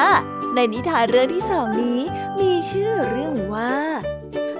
[0.55, 2.01] ในนิทานเรื่องที่สองนี้
[2.39, 3.75] มีชื่อเรื่องว่า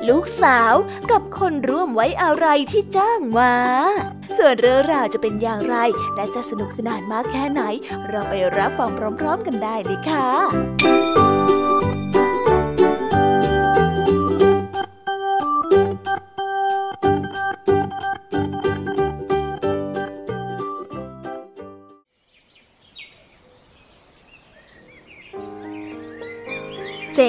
[0.08, 0.74] ลูกสาว
[1.12, 3.54] กับคนร่วมไว้อะไรที่จ้างมา
[4.44, 5.78] ส่วนเรื่องราวจะเป็นอย่างไร
[6.16, 7.62] และจะสนุกสนานมากแค่ไหน
[8.10, 11.21] เราไปรับฟังพร้อม ๆ กันได้เลยค่ะ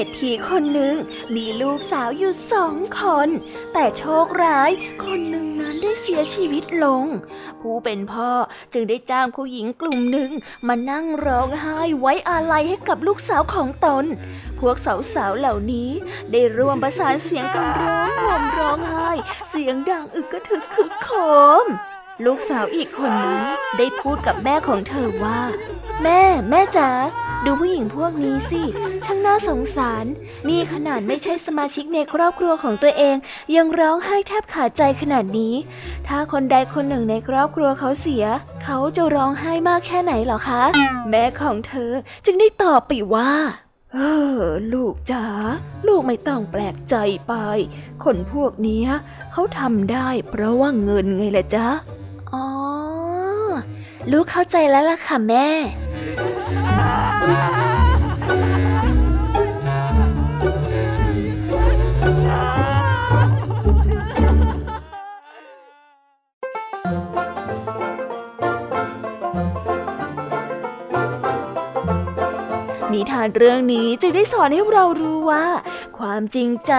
[0.05, 0.95] ษฐีคนหนึ่ง
[1.37, 3.29] มีลูกสาวอยู่สองคน
[3.73, 4.71] แต่โชคร้าย
[5.05, 7.05] คนหนึ่งนั้นได้เสียชีวิตลง
[7.61, 8.31] ผู้เป็นพ่อ
[8.73, 10.31] จึงได้จ้างผู้หญิงกลุ่มหนึ่ง
[10.69, 14.05] มานั่งร้องไห้ไว้อาลัยให้กับลูกสาวของตน
[14.61, 14.77] พวก
[15.15, 15.91] สาวๆเหล่านี้
[16.33, 19.11] ได้ร่วมประสานเสียงกันร้องห่มร้องไห้
[19.51, 21.09] เสียงดังอึกกระทึกคึกโค
[21.65, 21.67] ม
[22.25, 23.43] ลูกสาวอีกคนนั้น
[23.79, 25.41] ได้พูดกับแม่ของเธอว่า
[26.03, 26.91] แม่ แม่จ๋า
[27.45, 28.63] ดูผู้หญิงพวกนี้สิ
[29.05, 30.05] ช่างน่าสงสาร
[30.49, 33.17] นี่ขนาดไม่ใช่สมาชิกในครอบครัวของตัวเอง
[33.57, 35.55] ยังร้องไห้แทบขาดใจขนาดนี้
[36.09, 38.25] ถ้าคนใดคนหนึ่งในครอบครัวเขาเสีย
[38.65, 40.63] เขาจะร้องไห้มากแค่ไหนหรอคะ
[41.11, 41.93] แม่ของเธอ
[42.25, 43.33] จึงได้ตอบไปว่า
[43.95, 43.99] เอ
[44.39, 45.25] อลูกจ๋า
[45.87, 46.95] ลูกไม่ต้องแปลกใจ
[47.29, 47.35] ไป
[48.05, 48.83] คนพวกนี้
[49.33, 51.67] เขาทำได้เพราะว่าเงินไงล่ะจ๊ะ
[52.35, 52.47] อ๋อ
[54.13, 55.49] ลูกเข้าใจแล้วล่ะค่ะแม่
[72.93, 75.47] นิทานเรื่องนี้จะได้สอนให้เรารู้ว่า
[75.99, 76.73] ความจริงใจ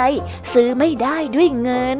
[0.52, 2.00] ซื้อไม่ได้ด้วยเงิน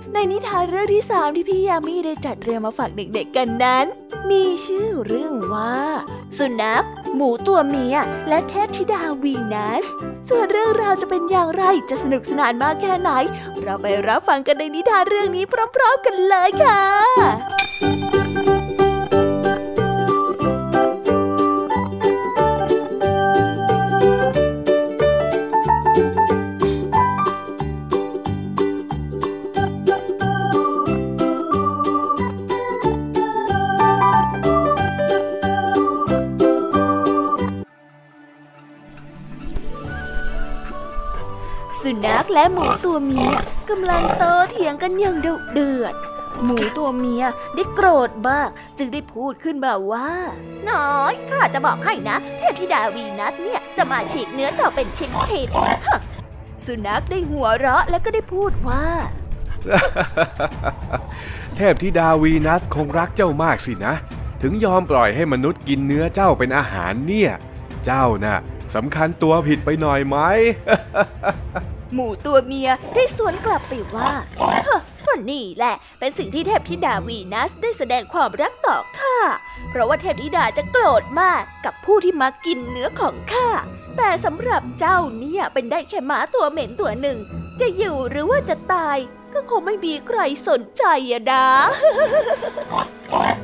[0.13, 3.85] ในนิทานเรื่องที่สามที่พี่ยามีได้จัดเตรียมมาฝากเด็กๆกันนั้น
[4.29, 5.77] มีชื่อเรื่องว่า
[6.37, 7.95] สุนัข หมูตัวเมีย
[8.27, 9.85] และเทพธิดาวีนัส
[10.29, 13.11] ส่วนเรื่องราวจะเป็นอย่างไรจะสนุกสนานมากแค่ไหน
[13.61, 15.43] เราไปรับฟังกันในนิทานเรื่องนี้
[15.75, 16.81] พร้อม ๆ กันเลยค่ะ
[42.33, 43.29] และหมูตัวเมีย
[43.69, 45.95] กำลังโตเถียงกันอย่างดุเดือด
[46.45, 47.23] หมูตัวเมีย
[47.55, 50.09] ได้โกรธมาก จึงได้พูดขึ้นมาว่า
[50.69, 55.09] น้อยข้าจะบอกให้นะ เทพธิดาวีนัสเนี่ยจะมาฉีกเนื้อเจ้าเป็นชิ้
[55.47, 58.85] นๆสุนัขได้หัวเราะแล้วก็ได้พูดว่า
[61.55, 63.93] เทพธิดาวีนัสคงรักเจ้ามากสินะ
[64.41, 67.31] ถึงยอมปล่อยให้มนุษย์กินเนื้อเจ้าเป็นอาหารเนี่ย
[67.85, 68.39] เจ้าน่ะ
[68.75, 70.17] สำคัญตัวผิดไปหน่อยไหม
[71.93, 74.11] หมูตัวเมียได้สวนกลับไปว่า
[74.65, 79.17] เฮ้ก็นี่แหละ เป็นสิ่งที่เทพธิดาวีนัสได้แสดงความรักต่อข้า
[79.69, 83.49] เพราะว่าเทพธิดาจะโกรธมากกับผู้ที่มากินเนื้อของข้า
[83.97, 87.17] แต่สำหรับเจ้าเนี่ยเป็นได้แค่หมาตัวเหม็นตัวหนึ่ง
[87.59, 88.97] จะอยู่หรือว่าจะตาย
[89.33, 91.47] ก็คงไม่มีใครสนใจอะดา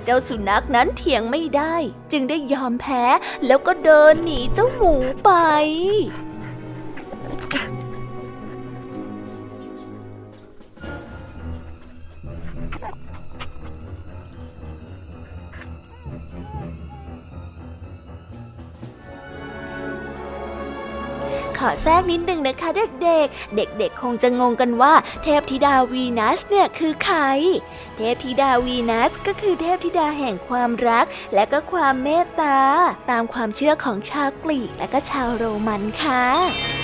[0.04, 1.76] เจ้าสุนัขนั้นเถียงไม่ได้
[2.12, 3.04] จึงได้ยอมแพ้
[3.46, 4.94] แล้วก็เดินหนีเจ้าหมู
[5.26, 5.32] ไป
[21.60, 22.70] ขอแทรกนิดนึงนะคะ
[23.02, 24.94] เด็กๆ เด็กๆ คงจะงงกันว่า
[25.24, 27.20] เทพธิดาวีนัสเนี่ยคือใคร
[27.98, 32.60] เทพธิดาวีนัสก็คือเทพธิดาแห่งความรัก และก็ความเมตตา
[33.10, 36.77] ตามความเชื่อของชาวกรีกและก็ชาวโรมันค่ะ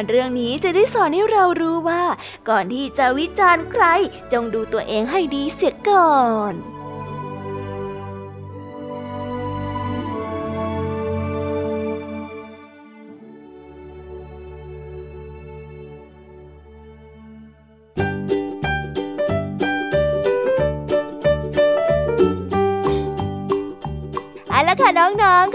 [0.00, 2.04] านเรื่องนี้จะได้สอนให้เรารู้ว่า
[2.48, 3.84] ก่อนที่จะวิจารณ์ใคร
[4.32, 6.18] จงดูตัวเองให้ดีเสียก่อ
[6.52, 6.54] น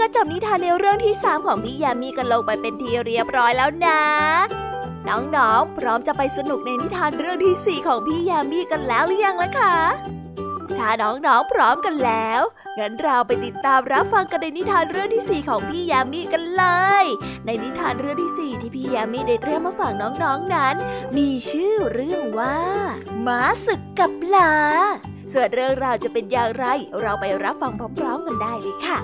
[0.08, 4.02] ก็จบนิทานในเรื่องที่ 3 ของพี่ยามีกันลงไปเป็นทีเรียบร้อยแล้วนะ
[5.08, 9.76] น้องๆ พร้อมจะไปสนุกในนิทานเรื่องที่ 4 ของพี่ยามีกันแล้วหรือยังล่ะคะ
[10.78, 12.40] ถ้าน้องๆ พร้อมกันแล้ว
[12.78, 16.64] งั้นเราไปติดตามรับฟังกันในนิทานเรื่องที่ 4 ของพี่ยามีกันเล
[17.02, 17.04] ย
[17.46, 20.74] ในนิทานเรื่องที่ 4 ที่พี่ยามีได้เตรียมมาฝากน้องๆนนั้น
[21.16, 22.58] มีชื่อเรื่องว่า
[23.26, 24.52] ม้าศึกกับปลา
[25.32, 26.66] ส่วนเรื่องราวจะเป็นอย่างไร
[27.00, 29.00] เราไปรับฟังพร้อม ๆ กันได้เลยค่ะ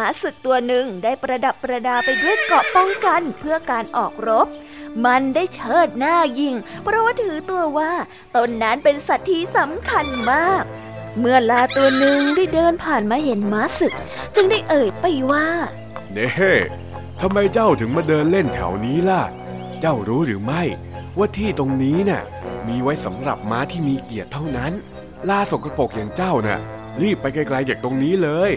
[0.00, 4.48] มาศึกตัวหนึ่งได้ประดับประดาไปด้วยเกราะป้องกันเพื่อการออกรบ
[5.04, 7.92] มันได้เชิดหน้ายิง เพราะว่าถือตัวว่า
[8.36, 10.62] ตนนั้นเป็นสัตว์ที่สำคัญมาก
[11.18, 13.94] เมื่อลาตัวหนึ่งได้เดินผ่านมาเห็นม้าศึก
[14.34, 15.46] จึงได้เอ่ยไปว่า
[16.12, 16.28] เน่
[17.20, 19.22] ทำไมเจ้าถึงมาเดินเล่นแถวนี้ล่ะ
[19.80, 20.62] เจ้ารู้หรือไม่
[21.18, 22.22] ว่าที่ตรงนี้น่ะ
[22.68, 24.72] มีไว้สำหรับม้าที่มีเกียรติเท่านั้น
[25.28, 26.60] ลาสกรปรกอย่างเจ้าน่ะ
[27.02, 28.50] รีบไปไกลๆจากตรงนี้เลย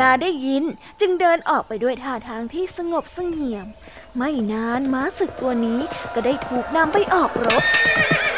[0.00, 0.64] ลาได้ยิน
[1.00, 3.66] จึงเดินออกไปด้วยท่าทางที่สงบเสงี่ยม
[4.18, 5.80] ไม่นานม้าศึกตัวนี้
[6.14, 7.62] ก็ได้ถูกนำไปออกรบ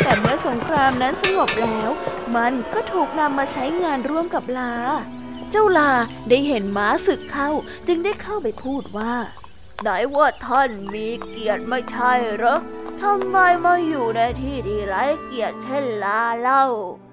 [0.02, 1.90] แต่เมื่อสงครามนั้นสงบแล้ว
[2.36, 4.74] มันก็ถูกนำมาใช้งานร่วมกับลา
[5.50, 5.92] เจ้าลา
[6.28, 7.50] ได้เห็นม้าศึกเข้า
[7.88, 9.14] จึงได้เข้าไปพูดว่า
[9.82, 12.58] ไหนว่าท่านมีเกียรติไม่ใช่หรอ
[13.02, 16.64] ทำไมมาอยู่ในที่ที่ไร้เกียรติเช่นลาเล่า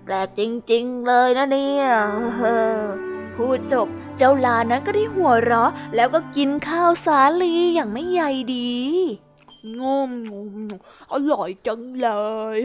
[0.08, 0.42] ปลกจ
[0.72, 1.86] ริงๆเลยนะเนี่ย
[3.36, 8.22] พูดจบเจ้าลานั้นก็ได้หัวเราะ แล้วก็กินข้าวสาลีอย่างไม่ใย
[8.56, 8.76] ดี
[9.82, 10.58] งมงม
[11.12, 12.08] อร่อยจังเล
[12.58, 12.60] ย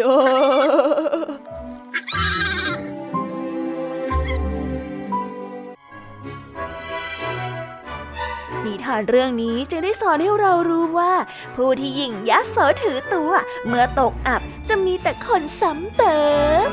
[8.64, 11.12] นิทานเรื่องนี้จึงได้สอนให้เรารู้ว่า
[11.56, 13.32] ผู้ที่ยิ่งยักษ์โสถือตัว
[13.66, 16.20] เมื่อตกอับจะมีแต่คนซ้ำเติ
[16.68, 16.70] ม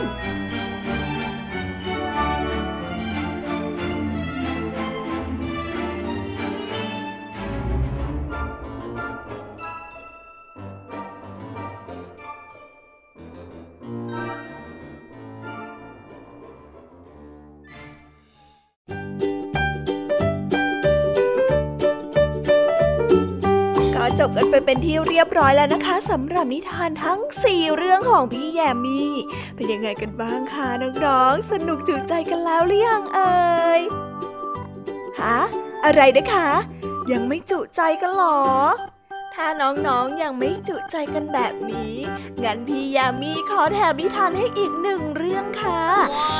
[24.20, 29.12] จบกันไปเป็นที่เรียบร้อยแล้วนะคะสำหรับนิทานทั้ง 4 เรื่องของพี่แยมมี่
[29.56, 30.68] เป็นยังไงกันบ้างคะ
[31.06, 33.82] น้องๆสนุกจุใจกันแล้วหรือยังเอ่ย
[35.20, 35.40] ฮะ
[35.86, 36.50] อะไรนะคะ
[37.12, 38.40] ยังไม่จุใจกันหรอ
[39.42, 39.54] ถ้า
[39.88, 41.96] น้องๆยังไม่จุใจกันแบบนี้
[42.44, 45.84] งั้นพี่ยามีขอแถมนิทานให้อีกหนึ่งเรื่องค่ะ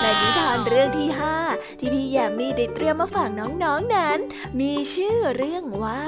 [0.02, 1.10] ในนิทานเรื่องที่
[1.44, 4.18] 5ที่พี่ยามีได้เตรียมมาฝากน้องๆนนั้น
[4.60, 6.06] มีชื่อเรื่องว่า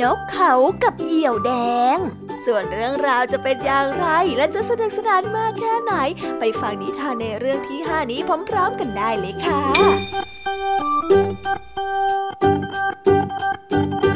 [0.00, 1.52] นกเขากับเหยี่ยวแด
[1.96, 1.98] ง
[2.46, 5.94] ส่วนเรื่องราวจะเป็นอย่างไรและจะสนุกสนานมากแค่ไหน
[6.38, 9.60] ไปฟังนิทานในเรื่องที่5นี้พร้อมๆกันได้เลยค่ะ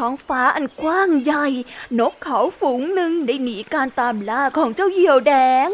[0.00, 1.46] ท้องฟ้าอันกว้างใหญ่
[2.00, 5.34] นกเขาฝูงหนึ่งได้หนีการตามล่าของเจ้าเหยี่ยวแด
[5.66, 5.68] ง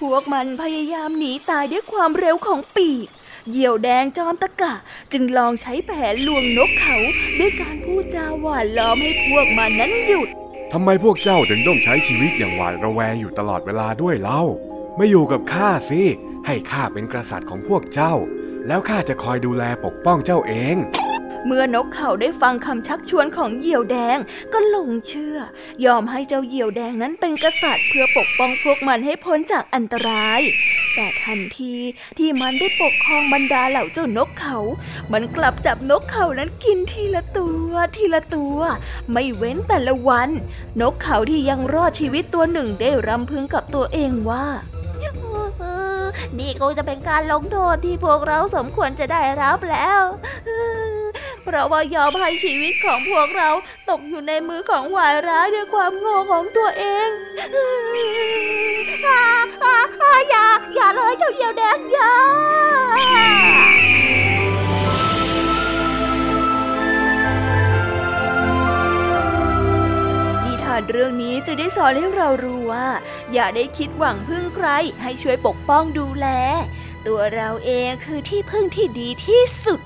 [0.00, 3.08] พวกมันพยายามหนีตายด้วยความเร็วของปีก
[3.50, 4.74] เหยี่ยวแดงจอมตะกะ
[5.12, 6.96] จึงลองใช้แผนลวงนกเขา
[7.38, 10.28] ด้วยการพูดจาหวานล้อมให้พวกมันนั้นหยุด
[10.72, 14.42] ทำไมพวกเจ้าถึงต้องใช้ชีวิตอย่างหวาดระแวงอยู่ตลอดเวลาด้วยเล่า
[14.96, 16.02] ไม่อยู่กับข้าสิ
[16.46, 18.14] ให้ข้าเป็นกษัตริย์ของพวกเจ้า
[18.66, 20.76] แล้วข้าจะคอยดูแลปกป้องเจ้าเอง
[21.46, 24.18] เมื่อนกเขาได้ฟังคำชักชวนของเหยี่ยวแดง
[24.52, 25.36] ก็หลงเชื่อ
[25.84, 30.40] ยอมให้เจ้าเหยี่ยวแดงนั้นเป็นกษัตริย์เพื่อปกป้องพวกมันให้พ้นจากอันตราย
[30.94, 31.74] แต่ทันที
[32.18, 34.58] ที่มันได้ปกครองบรรดาเหล่าเจ้านกเขา
[35.12, 38.58] มันกลับจับนกเขานั้นกินทีละตัวทีละตัว
[39.12, 40.30] ไม่เว้นแต่ละวัน
[40.80, 44.46] นกเขาที่ยังรอดชีวิตตัวหนึ่งได้รำพึงกับตัวเองว่า
[46.38, 50.02] นี่คงจะเป็นการลงโทษที่พวกเราสมควรจะได้รับแล้ว
[51.44, 53.50] เพราะว่ายอมให้ชีวิตของพวกเรา
[53.90, 57.08] ตกอยู่ในมือของวายร้ายด้วยความโง่ของตัวเอง
[60.30, 62.14] อย่าอย่าเลยเจ้าเหยี่ยวแดงอย่า
[70.44, 72.88] นิทานเรื่องนี้จะได้สอนให้เรารู้ว่า
[73.32, 74.68] อย่าได้คิดหวังพึ่งใคร
[75.02, 76.26] ให้ช่วยปกป้องดูแล
[77.06, 79.80] ตัวเราเองคือที่พึ่งที่ดีที่สุด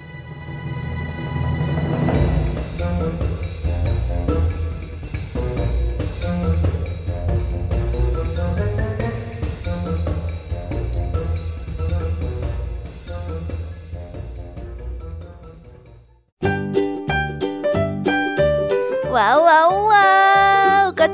[19.16, 20.35] Wow, wow, wow.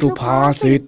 [0.00, 0.84] สุภาษิตว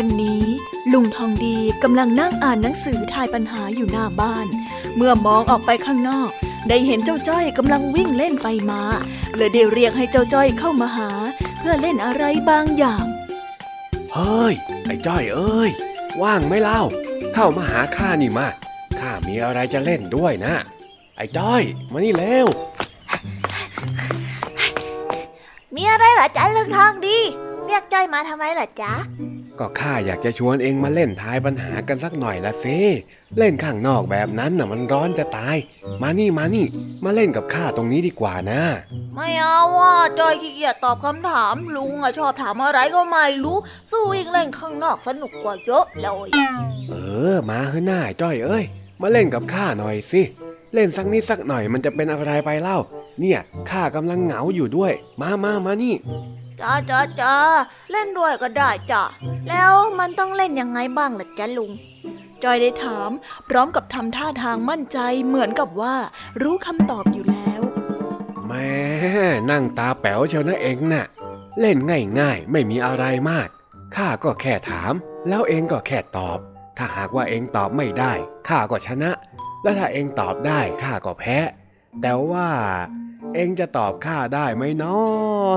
[0.00, 0.42] ันนี้
[0.92, 4.46] ลุงทองดีกำลังนั่งอ่านหนังสือทายปัญหาอยู่หน้าบ้าน
[4.96, 6.30] เมื่อมองออกไปข้างนอก
[6.68, 8.82] ได้เห็นเจ้าจ้อยกำลังวิ่งเล่นไปมา
[9.36, 11.10] เลยได้เรียกให้เจ้าจ้อยเข้ามาหา
[11.58, 13.04] เพื่อเล่นอะไรบางอย่าง
[14.12, 15.70] เฮ้ยไอ้จ้อยเอ้ย
[16.22, 16.80] ว่างไหม่เล่า
[17.34, 18.46] เข้ามาหาข้านี่มา
[18.98, 20.54] ข้ามีอะไรจะเล่นด้วยนะ
[21.16, 22.46] ไอ้จ้อย มานี่เร็ว
[25.74, 27.18] มีอะไรเหรอจ๊ะเลิกทองดี
[27.66, 28.92] เรียกจ้อยมาทำไมเหรอจ๊ะ
[29.58, 32.78] ก็ข้าอยากจะชวนเองมาเล่นทายปัญหากันสักหน่อยละสิ
[33.38, 35.56] เล่นข้างนอกแบบนั้นน่ะมันร้อนจะตาย
[36.02, 36.66] มานี่มานี่
[37.04, 38.62] มาเล่นกับข้าตรงนี้ดีกว่านะ
[39.14, 43.58] ไม่เอาว่ะจอยขี้เกียจตอบคำถามลุงอะชอบถามอะไรก็ไม่รู้
[43.90, 46.28] สู้วิ่งเล่นข้างนอกสนุกกว่าเยอะเลย
[46.90, 46.94] เอ
[47.32, 48.64] อ มาเฮ้หน้าไอ้จ้อยเอ้ย
[49.02, 50.22] มาเล่นกับข้าหน่อยสิ
[50.74, 52.78] เล่นสักนิดสักหน่อยมันจะเป็นอะไรไปเล่า
[53.20, 53.40] เนี่ย
[53.70, 55.94] ข้ากำลังเหงาอยู่ด้วย มามามานี่
[56.64, 57.34] จ้าจ้าจ้า
[57.90, 59.02] เล่นด้วยก็ได้จ้ะ
[59.48, 61.70] แล้วมันต้องเล่นยังไงบ้างล่ะจ๊ะลุง
[62.42, 63.10] จอยได้ถาม
[63.48, 65.96] พร้อมกับทำท่าทางมั่นใจเหมือนกับว่า
[66.42, 67.60] รู้คำตอบอยู่แล้ว
[68.46, 68.72] แม่
[69.50, 71.06] นั่งตาแป๋วเชียวนะเองน่ะ
[71.60, 71.78] เล่น
[72.20, 73.48] ง่ายๆ ไม่มีอะไรมาก
[73.96, 74.92] ข้าก็แค่ถาม
[75.28, 76.38] แล้วเองก็แค่ตอบ
[76.78, 78.12] ถ้าหากว่าเองตอบไม่ได้
[78.48, 79.10] ข้าก็ชนะ
[79.62, 81.38] และถ้าเองตอบได้ข้าก็แพ้
[82.02, 82.48] แต่ว่า
[83.34, 85.50] เองจะตอบข้าได้ไหมเนาะ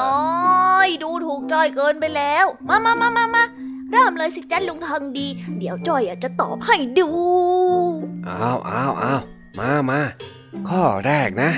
[0.00, 3.44] น้อยดูถูกจอยเกินไปแล้ว มามามามามา
[3.90, 5.26] เริ่มเลยสิจ้าลุงทองดี
[5.58, 7.08] เดี๋ยวจอยอะจะตอบให้ดู
[8.28, 9.22] อ้าวอ้าวอ้าว
[9.58, 10.00] มามา
[10.68, 11.50] ข้อแรกนะ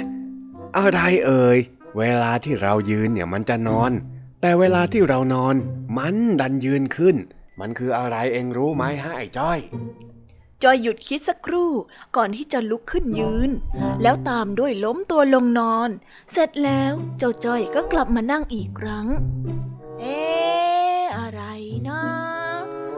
[0.78, 1.58] อะไรเอ่ย
[1.98, 3.92] เวลาที่เรายืนเนี่ยมันจะนอน
[4.40, 5.54] แต่เวลาที่เรานอน
[5.98, 7.16] มันดันยืนขึ้น
[7.60, 9.58] มันคืออะไรเองรู้ไหมฮะไอ้จ้อย
[10.62, 11.70] จอยหยุดคิดสักครู่
[12.16, 13.50] ก่อนที่จะลุกขึ้นยืน
[14.02, 15.88] แล้วตามด้วยล้มตัวลงนอน
[16.32, 19.06] เสร็จแล้วเจ้าจอยก็กลับมานั่งอีกครั้ง
[20.00, 20.20] เอ๊
[21.18, 21.42] อะไร
[21.88, 22.02] นะ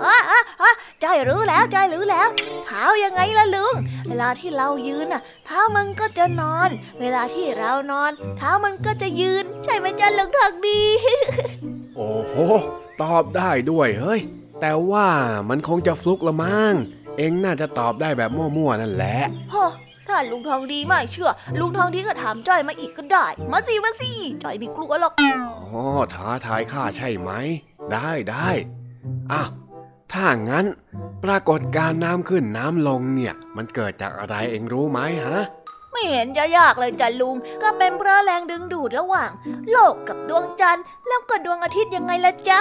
[0.05, 2.29] อะอะอะจ้อยรู้แล้วจอยรู้แล้ว
[2.67, 3.75] เท้ายังไงล่ะลุง
[4.09, 6.69] เวลาที่เรายืนน่ะเท้ามันก็จะนอน
[7.01, 10.83] เวลาที่เรานอน เท้ามันก็จะยืน ใช่ไหมจ้าลุงทองดี
[11.97, 12.35] โอ้โห
[13.03, 14.21] ตอบได้ด้วยเฮ้ย
[14.61, 15.09] แต่ว่า
[15.49, 16.75] มันคงจะฟลุกละมั้ง
[17.19, 19.17] เองน่าจะตอบได้แบบมั่วๆนั่นแหละ
[19.55, 19.71] ฮะ
[20.09, 21.31] ถ้าลุงทองดีไม่เชื่อ
[21.61, 24.11] ลุงทองดีก็ถามจ้อยมาอีกก็ได้ มาสิมาสิ
[24.43, 25.85] จ้อยไม่กลัวหรอกอ๋อ
[26.15, 27.31] ท้าทายข้าใช่ไหม
[27.93, 28.49] ได้ได้
[29.33, 29.51] อ้าว
[30.13, 30.67] ถ้างั้น
[31.25, 35.41] ปรากฏการณ์น้ำขึ้นน้ำลงเนี่ย มันเกิดจากอะไรเองรู้ไหมฮะ
[35.93, 39.31] ไม่เห็นจะยากเลยจ้ะลุง ก็เป็นเพราะแรงดึงดูดระหว่าง
[39.71, 42.61] โลกกับดวงจันทร์แล้วก็ดวงอาทิตย์ยังไงล่ะจ๊ะ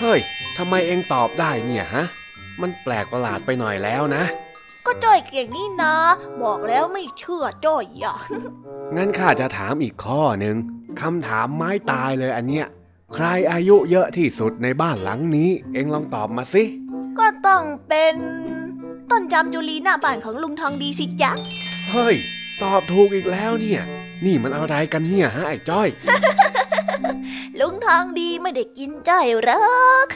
[0.00, 0.20] เฮ้ย
[0.56, 2.04] ทำไมเองตอบได้เนี่ยฮะ
[2.60, 4.24] มันแปลกประหลาดไปหน่อยแล้วนะ
[4.86, 5.94] ก็จ้อยเก่งนี่นะ
[6.42, 8.16] บอกแล้วไม่เชื่อจ้อยอะ
[8.96, 10.56] งั้นข้าจะถามอีกข้อหนึ่ง
[11.00, 12.66] คำถามไม้ตายเลยอันเนี้ย
[13.14, 16.62] ใครอายุเยอะที่สุดในบ้านหลังนี้ เองลองตอบมาสิ
[17.18, 18.14] ก็ต้องเป็น
[19.10, 21.32] ต้นจามจุลีหน้าบ้านของลุงทองดีสิจ๊ะ
[21.90, 22.16] เฮ้ย
[22.62, 23.82] ตอบถูกอีกแล้วเนี่ย
[24.24, 25.88] นี่มันอะไรกันเนี่ยฮะไอ้จ้อย
[27.60, 29.64] ลุงทองดีไม่ได้กินจ้อยหรอ
[30.04, 30.06] ก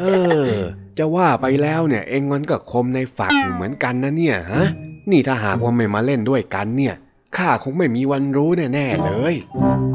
[0.00, 0.04] เอ
[0.50, 0.52] อ
[0.98, 4.64] จะว่าไปแล้วเนี่ยเองมันก็คมในฝักอยู่เหมือนกันนะเนี่ยฮะ
[5.10, 6.94] นี่ถ้าหากว่าไม่มาเล่นด้วยกันเนี่ย
[7.36, 9.34] ข้าคงไม่มีวันรู้แน่ๆเลย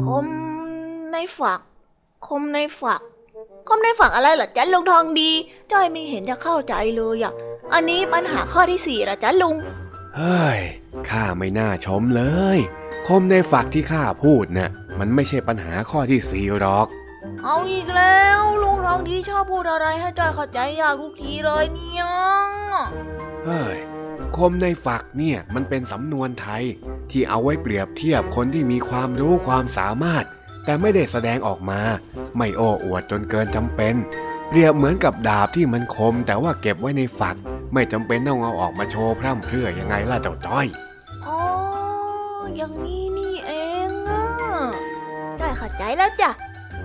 [0.06, 0.26] คม
[1.12, 1.60] ในฝัก
[2.26, 3.00] คมในฝัก
[3.68, 5.30] คมในฝักอะไรเหรอจ๊ะลุงทองดี
[5.72, 7.32] จ้อยไม่เห็นจะเข้าใจเลยอะ
[7.72, 9.56] อันนี้ปัญหาข้อที่สี่เหรอจ๊ะลุง
[10.16, 10.60] เฮ้ย
[11.10, 12.22] ข้าไม่น่าชมเล
[12.56, 12.58] ย
[13.08, 16.86] คมในฝักที่ข้าพูดน่ะมันไม่ใช่ปัญหาข้อที่สี่หรอก
[17.44, 22.04] เอาอีกแล้วลุงทองดีชอบพูดอะไรให้จ้อยเข้าใจยากทุกทีเลยเนี่ย
[23.44, 23.76] เฮ้ย
[24.36, 26.62] คมในฝักเนี่ยมันเป็นสำนวนไทย
[27.10, 30.24] ที่เอาไว้เปรียบเทียบคนที่มีความรู้ความสามารถ
[30.64, 31.80] แต่ไม่ได้แสดงออกมา
[32.36, 33.94] ไม่โอ้อวดจนเกินจำเป็น
[34.48, 37.36] เปรียบเหมือนกับดาบที่มันคม แต่ว่าเก็บไว้ในฝัก
[37.72, 40.66] ไม่จำเป็นต้องเอาออกมาโชว์พร่ำเพรื่อยังไงล่ะเจ้าจ้อย
[41.26, 41.40] อ๋อ
[42.56, 43.52] อย่างนี้นี่เอ
[43.88, 44.24] งอะ
[45.40, 46.30] จ้อยเข้าใจแล้วจ้ะ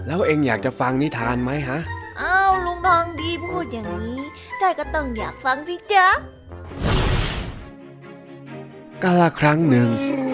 [0.07, 1.79] แล้วเองอยากจะฟังนิทานไหมฮะ
[2.21, 4.19] อ้าวลุงทองดีพูดอย่างนี้
[4.61, 6.07] จ้อยก็ต้องอยากฟังสิจ๊ะ
[9.03, 9.89] กาลครั้งหนึ่ง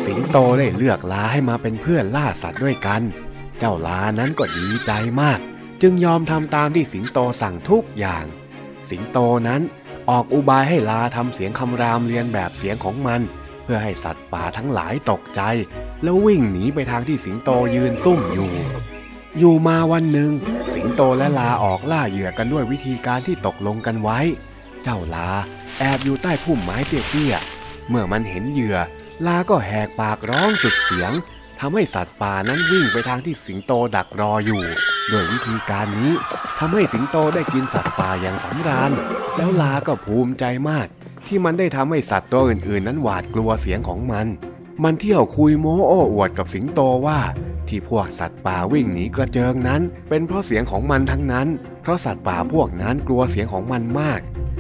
[0.06, 3.02] สิงโตได้เลือกลาให้มาเป็นเพื่อนล่าสัตว์ด้วยกัน
[3.60, 4.92] เจ้าลานั้นก็ดีใจ
[5.22, 5.40] มาก
[5.82, 8.26] จึงยอมทำตามที่สิงโตสั่งทุกอย่าง
[8.90, 9.62] สิงโตนั้น
[10.10, 13.22] ออกอุบายให้ลาทำเสียงคำรามเรียนแบบเสียงของมัน
[13.64, 15.42] เพื่อให้สัตว์ป่าทั้งหลายตกใจ
[16.04, 18.52] แล้ววิ่งหนีไปทางที่สิงโตยืนซุ่มอยู่
[19.40, 20.32] อยู่มาวันหนึ่ง
[20.74, 24.20] สิงโตและลาออกล่าเหยื่อกันด้วยวิธีการที่ตกลงกันไว้
[24.84, 25.30] เจ้าลา
[25.80, 28.78] แอบอยู่ใต้พุ่มไม้เตี้ยๆเมื่อมันเห็นเหยื่อ
[29.26, 31.12] ลาก็แหกปากร้องสุดเสียง
[31.60, 34.64] ทำให้สัตว์ป่านั้นวิ่งไปทางที่สิงโตดักรออยู่
[35.10, 36.12] โดยวิธีการนี้
[36.60, 38.92] ทำให้สิงโตได้กินสัตว์ป่าอย่างสำราญ
[39.36, 40.88] แล้วลาก็ภูมิใจมาก
[41.28, 44.28] ที่มันได้ทำให้สัตว์ตัวอื่นๆ นั้นหวาดกลัวเสียงของมัน
[44.84, 47.20] มันเที่ยวคุยโม้โอ้อวดกับสิงโตว่า
[47.68, 51.48] ที่พวกสัตว์ป่าวิ่งหนีกระเจิงนั้น เป็นเพราะเสียงของมันทั้งนั้น
[51.82, 54.20] เพราะสัตว์ป่าพวกนั้นกลัวเสียงของมันมาก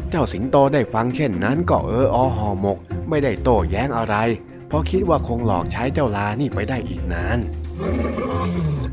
[0.09, 2.78] เจ้าสิงโตได้ฟังเช่นนั้นก็เอออหอหมก
[3.09, 4.16] ไม่ได้โต้แย้งอะไร
[4.68, 7.39] เพราะคิดว่าคงหลอกใช้เจ้าลานี่ไปได้อีกนาน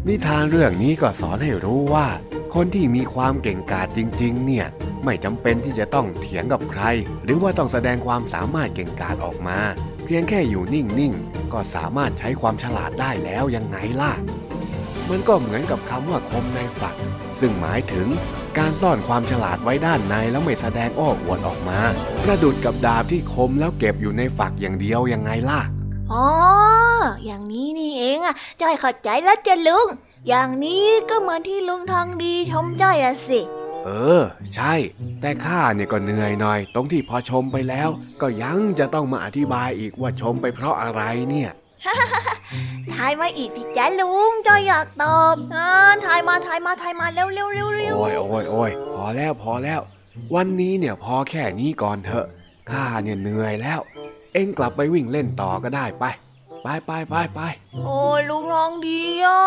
[0.07, 2.09] นิทานเรื่องนี้ก็สอนให้รู้ว่า
[2.55, 4.67] คนที่มีความเก่งกาจจริง ๆ เนี่ย
[5.05, 6.83] ไม่จำเป็นที่จะต้องเถียงกับใคร
[7.25, 9.59] หรือว่าต้องแสดงความสามารถเก่งกาจออกมา
[10.05, 14.13] เพียงแค่อยู่นิ่งๆ ก็สามารถใช้ความฉลาดได้แล้วยังไงล่ะ
[15.11, 16.95] มันก็เหมือนกับคำว่าคมในฝัก
[17.41, 18.07] ซึ่งหมายถึง
[18.59, 21.79] การซ่อนความฉลาดไว้ด้านในแล้วไม่แสดงอ้อวดออกมา
[22.25, 25.61] ประดุดกับดาบที่คมแล้วเก็บอยู่ในฝักอย่างเดียวยังไงล่ะ
[26.13, 26.29] อ๋อ
[27.25, 29.89] อย่างนี้นี่เองอะจ้อยเข้าใจแล้วจ้ะลุง
[30.29, 33.41] อย่างนี้ก็เหมือนที่ลุงทองดีชมจ้อยอะสิ
[33.87, 34.23] เออ
[34.55, 34.75] ใช่
[35.21, 37.89] แต่ข้าเนี่ยก็เหนื่อยหน่อย ตรงที่พอชมไปแล้ว
[38.21, 41.51] ก็ยังจะต้องมาอธิบายอีกว่าชมไปเพราะอะไรเนี่ย
[42.95, 45.69] ทายมาอีกดิจ้ะลุงจ้อยอยากตอบอ่า
[46.05, 49.81] ทายมาทายมาทายมาเร็วเร็วเร็วเร็วโอ้ยโอ้ยโอ้ยพอแล้วพอแล้ว
[50.35, 52.27] วันนี้เนี่ยพอแค่นี้ก่อนเถอะ
[52.71, 53.81] ข้าเนี่ยเหนื่อยแล้ว
[54.33, 56.05] เอ็งกลับไปวิ่งเล่นต่อก็ได้ไป
[56.63, 57.41] ไปไปไปไป
[57.87, 59.39] โอ้ยลุงทองดีอะ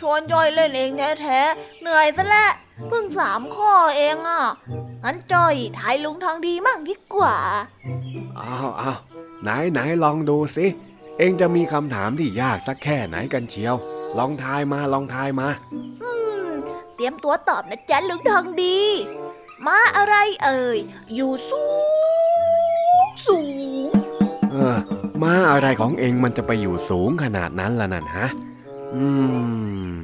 [0.00, 2.52] ชวนจ้อยเล่นเองแท้ๆเหนื่อยซะแล้ว
[2.88, 4.44] เพิ่งสามข้อเองอะ
[5.04, 7.36] งั้นจ้อยทายลุงทองดีมั่งดีกว่า
[8.40, 8.98] อ้าวอ้าว
[9.42, 10.66] ไหนไหนลองดูสิ
[11.18, 13.74] เอ็งจะมีคำถามที่ยากสักแค่ไหนกันเชียว
[14.18, 16.12] ลองทายมาลองทายมา อื
[16.50, 16.52] ม
[16.94, 18.78] เตรียมตัวตอบนะจ๊ะลุงทองดี
[19.66, 20.14] มาอะไร
[20.44, 20.78] เอ่ย
[21.14, 21.64] อยู่สู
[23.04, 23.38] งสู
[23.86, 23.88] ง
[24.50, 24.78] เออ
[25.22, 28.26] ม้าอะไรของเองมันจะไปอยู่สูงขนาดนั้นล่ะนั่นฮะ
[28.94, 29.04] อื
[29.92, 29.94] ม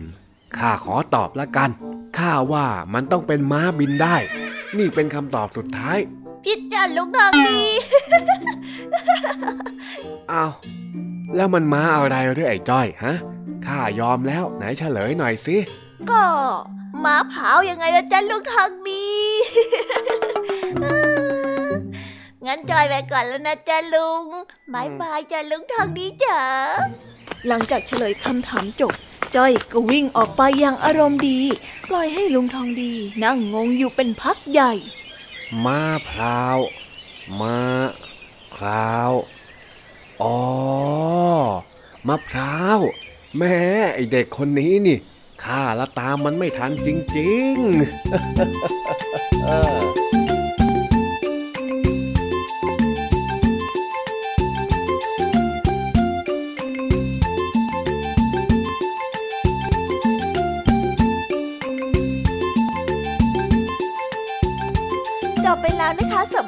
[0.56, 1.70] ข้าขอตอบละกัน
[2.18, 4.16] ข้าว่ามันต้องเป็นม้าบินได้
[4.78, 5.98] นี่เป็นคำตอบสุดท้าย
[6.44, 7.62] พิดจ้ะลุงทองดี
[10.32, 10.52] อ้าว
[11.36, 13.14] แล้วมันม้าอะไรหรือไอ้จ้อยฮะ
[13.66, 15.56] ข้ายอมแล้วไหนเฉลยหน่อยสิ
[16.10, 16.24] ก็
[17.04, 19.06] ม้าเผายังไงล่ะจ๊ะลุงทองดี
[22.46, 24.24] งั้นจอยไปก่อนแล้วนะจ๊ะลุง
[24.74, 26.40] บายบายจ้ะลุงทองดีจ๋า
[27.48, 28.94] หลังจากเฉลยคำถามจบ
[29.36, 31.40] จ้อยก็วิ่งออกไปอย่างอารมณ์ดี
[31.88, 34.72] ปล่อยให้ลุงทองดี นั่งงงอยู่เป็นพักใหญ่
[35.64, 36.58] มาพร้าว
[37.40, 37.58] มา
[38.54, 39.12] พร้าว
[40.22, 40.38] อ๋อ
[42.06, 42.78] มะพร้าว
[43.38, 43.56] แม่
[43.94, 44.98] ไอเด็กคนนี้นี่
[45.44, 47.54] ข้าละตามมันไม่ทันจริง
[50.16, 50.17] ๆ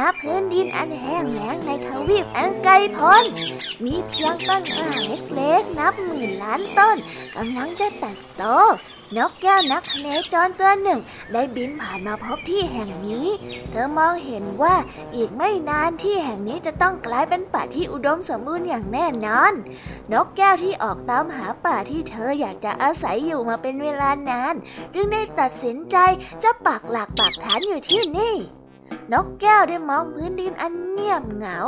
[0.00, 3.24] ณพื้นดินอันแห้งแล้งในทวีปอันไกลโพ้น
[3.84, 4.90] มีเพียงต้นกล้า
[5.34, 6.96] เล็กๆนับหมื่นล้านต้น
[7.36, 8.44] กำลังจะเติบโต
[9.16, 11.00] นกแก้วนักเนจรตัวหนึ่ง
[11.32, 13.28] ได้บินผ่านมาพบที่แห่งนี้
[13.70, 14.74] เธอมองเห็นว่า
[15.14, 19.52] อีกไม่นานที่แห่งนี้จะต้องกลายเป็นป่าที่อุดมสมบูรณ์อย่างแน่นอน
[20.12, 24.54] นกแก้วที่ออกตามหาป่าที่เธออยากจะอาศัยอยู่มาเป็นเวลานาน
[24.94, 25.96] จึงได้ตัดสินใจ
[26.42, 28.34] จะปักหลักปักฐานอยู่ที่นี่
[29.12, 31.58] นกแก้วได้มองพื้นดินอันเงียบเหงา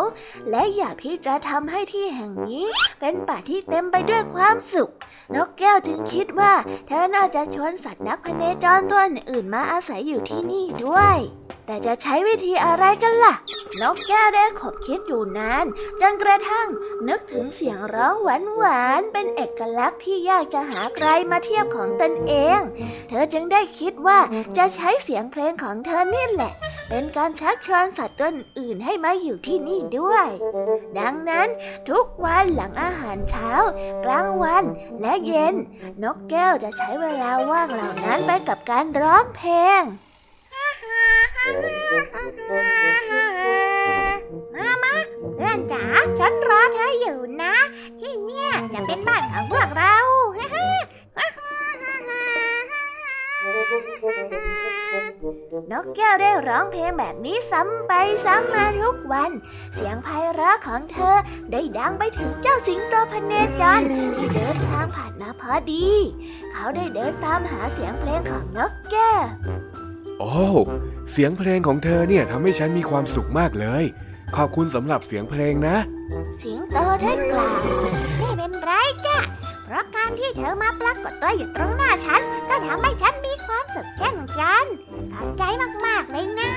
[0.50, 2.64] และอยากที่จะทำให้ที่แห่งนี้
[3.00, 4.90] เป็นป่าที่เต็มไปด้วยความสุข
[5.34, 6.52] นกแก้วจึงคิดว่า
[6.86, 11.18] เธอน่าจะชวนสัตว์นักพเนจรตัวอื่นมาอาศัยอยู่ที่นี่ด้วย
[11.66, 13.34] แต่จะใช้วิธีอะไรกันล่ะ
[13.80, 15.64] นกแก้วได้ขบคิดอยู่นาน
[16.00, 16.68] จนกระทั่ง
[17.08, 22.60] นึกถึงเสียงร้องหวานๆเป็นเอกลักษณ์ที่ยากจะหาใครมาเทียบของตนเอง
[23.08, 24.18] เธอจึงได้คิดว่า
[24.56, 26.52] จะใช้เสียงเพลงของเธอนี่แหละ
[26.94, 30.28] เป็นการชักชวนสัตว์ตัวอื่นให้มาอยู่ที่นี่ด้วย
[30.98, 31.48] ดังนั้น
[31.90, 33.52] ทุกวันหลังอาหารเช้า
[34.04, 34.64] กลางวัน
[35.00, 35.54] และเย็น
[36.02, 39.82] นกแก้วจะใช้เวลาว่างเหล่านั้นไปกับการร้องเพลง
[44.54, 44.94] มามา
[45.36, 45.84] เพื่อนจ๋า
[46.18, 47.56] ฉันรอเธออยู่นะ
[48.00, 49.96] ที่เนี่ยจะเป็นบ้านของพวกเรา
[55.72, 57.92] นกแก้วได้ร้องเพลงแบบนี้ซ้ำไป
[58.24, 59.30] ซ้ำมาทุกวัน
[59.74, 61.16] เสียงไพเราะของเธอ
[61.52, 63.80] ได้ดังไปถึงเจ้าสิงโตพเนจร
[64.16, 65.86] ที่เดินทางผ่านมาพอดี
[66.52, 69.24] เขาได้เดินตามหาเสียงเพลงของนกแก้ว
[70.20, 70.34] โอ้
[71.10, 73.84] เสียงเพลงของเธอเนี่ยทำให้ฉันมีความสุขมากเลย
[74.36, 75.76] ขอบคุณสำหรับเสียงเพลงนะ
[76.42, 77.60] สิงโตได้กล่าว
[78.18, 78.70] ไม่เป็นไร
[79.06, 79.41] จ้ะเพ
[79.72, 84.66] ราะการที่เธอมาปรากฏตัวอยู่ตรงหน้าฉัน ก็ทำให้ฉันมีความสุขเช่นกัน
[85.14, 85.42] ขอบใจ
[85.86, 86.52] มาก ๆ เลยนะ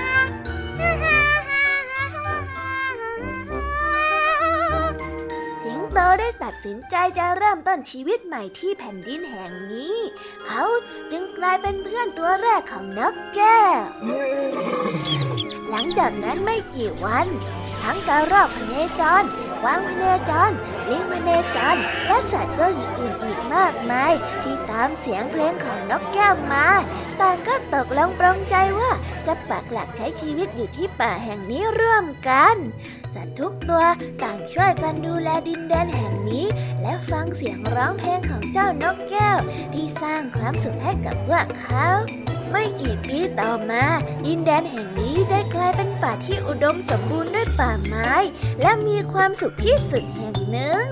[5.64, 9.96] สิงโตได้ตัดสินใจจะเริ่มต้นชีวิตใหม่ที่แผ่นดินแห่งนี้
[10.46, 10.64] เขา
[11.12, 13.82] จึงกลายเป็นเพื่อนตัวแรกของนกแก้ว
[15.70, 17.26] หลังจากนั้นไม่กี่วัน
[17.88, 19.24] ทั้งกระรอกพเนจร
[19.62, 20.50] กวางพเนจร
[20.90, 21.76] ลิงพเนจร
[22.06, 24.12] และสัตว์ตัวอื่นๆอีกมากมาย
[24.42, 26.66] ที่ตามเสียงเพลงของนกแก้วมา
[27.20, 28.90] ต่างก็ตกลงปรงใจว่า
[29.26, 32.56] จะปักหลักใช้ชีวิตอยู่ที่ป่าแห่งนี้ร่วมกัน
[33.16, 33.84] สัตว์ทุกตัว
[34.22, 36.46] ต่างช่วยกันดูแลดินแดนแห่งนี้
[36.82, 39.38] และฟังเสียงร้องเพลงของเจ้านกแก้ว
[39.74, 41.86] ที่สร้างความสุขให้กับพวกเขา
[42.50, 43.84] ไม่กี่ปีต่อมา
[44.26, 48.12] ดินแดนแห่งนี้ได้กลายเป็นป่าที่อุดมสมบูรณ์ด้วยป่าไม้
[48.60, 50.86] และมีความสุขที่สุดแห่งหนึ่ง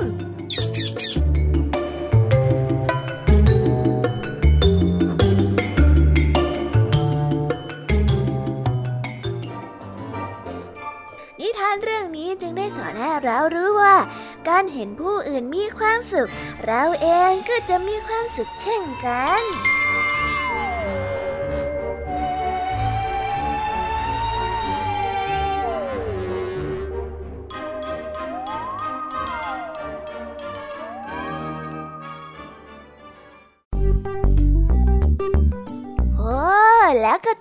[14.56, 16.30] การเห็นผู้อื่นมีความสุข
[16.66, 19.73] เราเองก็จะมีความสุขเช่นกัน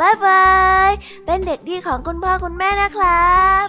[0.00, 0.44] บายบา
[0.88, 0.90] ย
[1.24, 3.34] เป็นเด็กดีของคุณพ่อคุณแม่นะครั
[3.66, 3.68] บ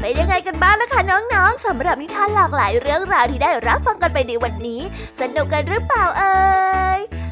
[0.00, 4.80] เป็นยังไงกันบ้างนะคะน้องๆสำหรับนิทานหลากหลายเรื่องราวที่ได้รับฟังกันไปในวันนี้
[5.20, 6.34] สนุกกันหรือเปล่าเอ่
[6.98, 7.00] ย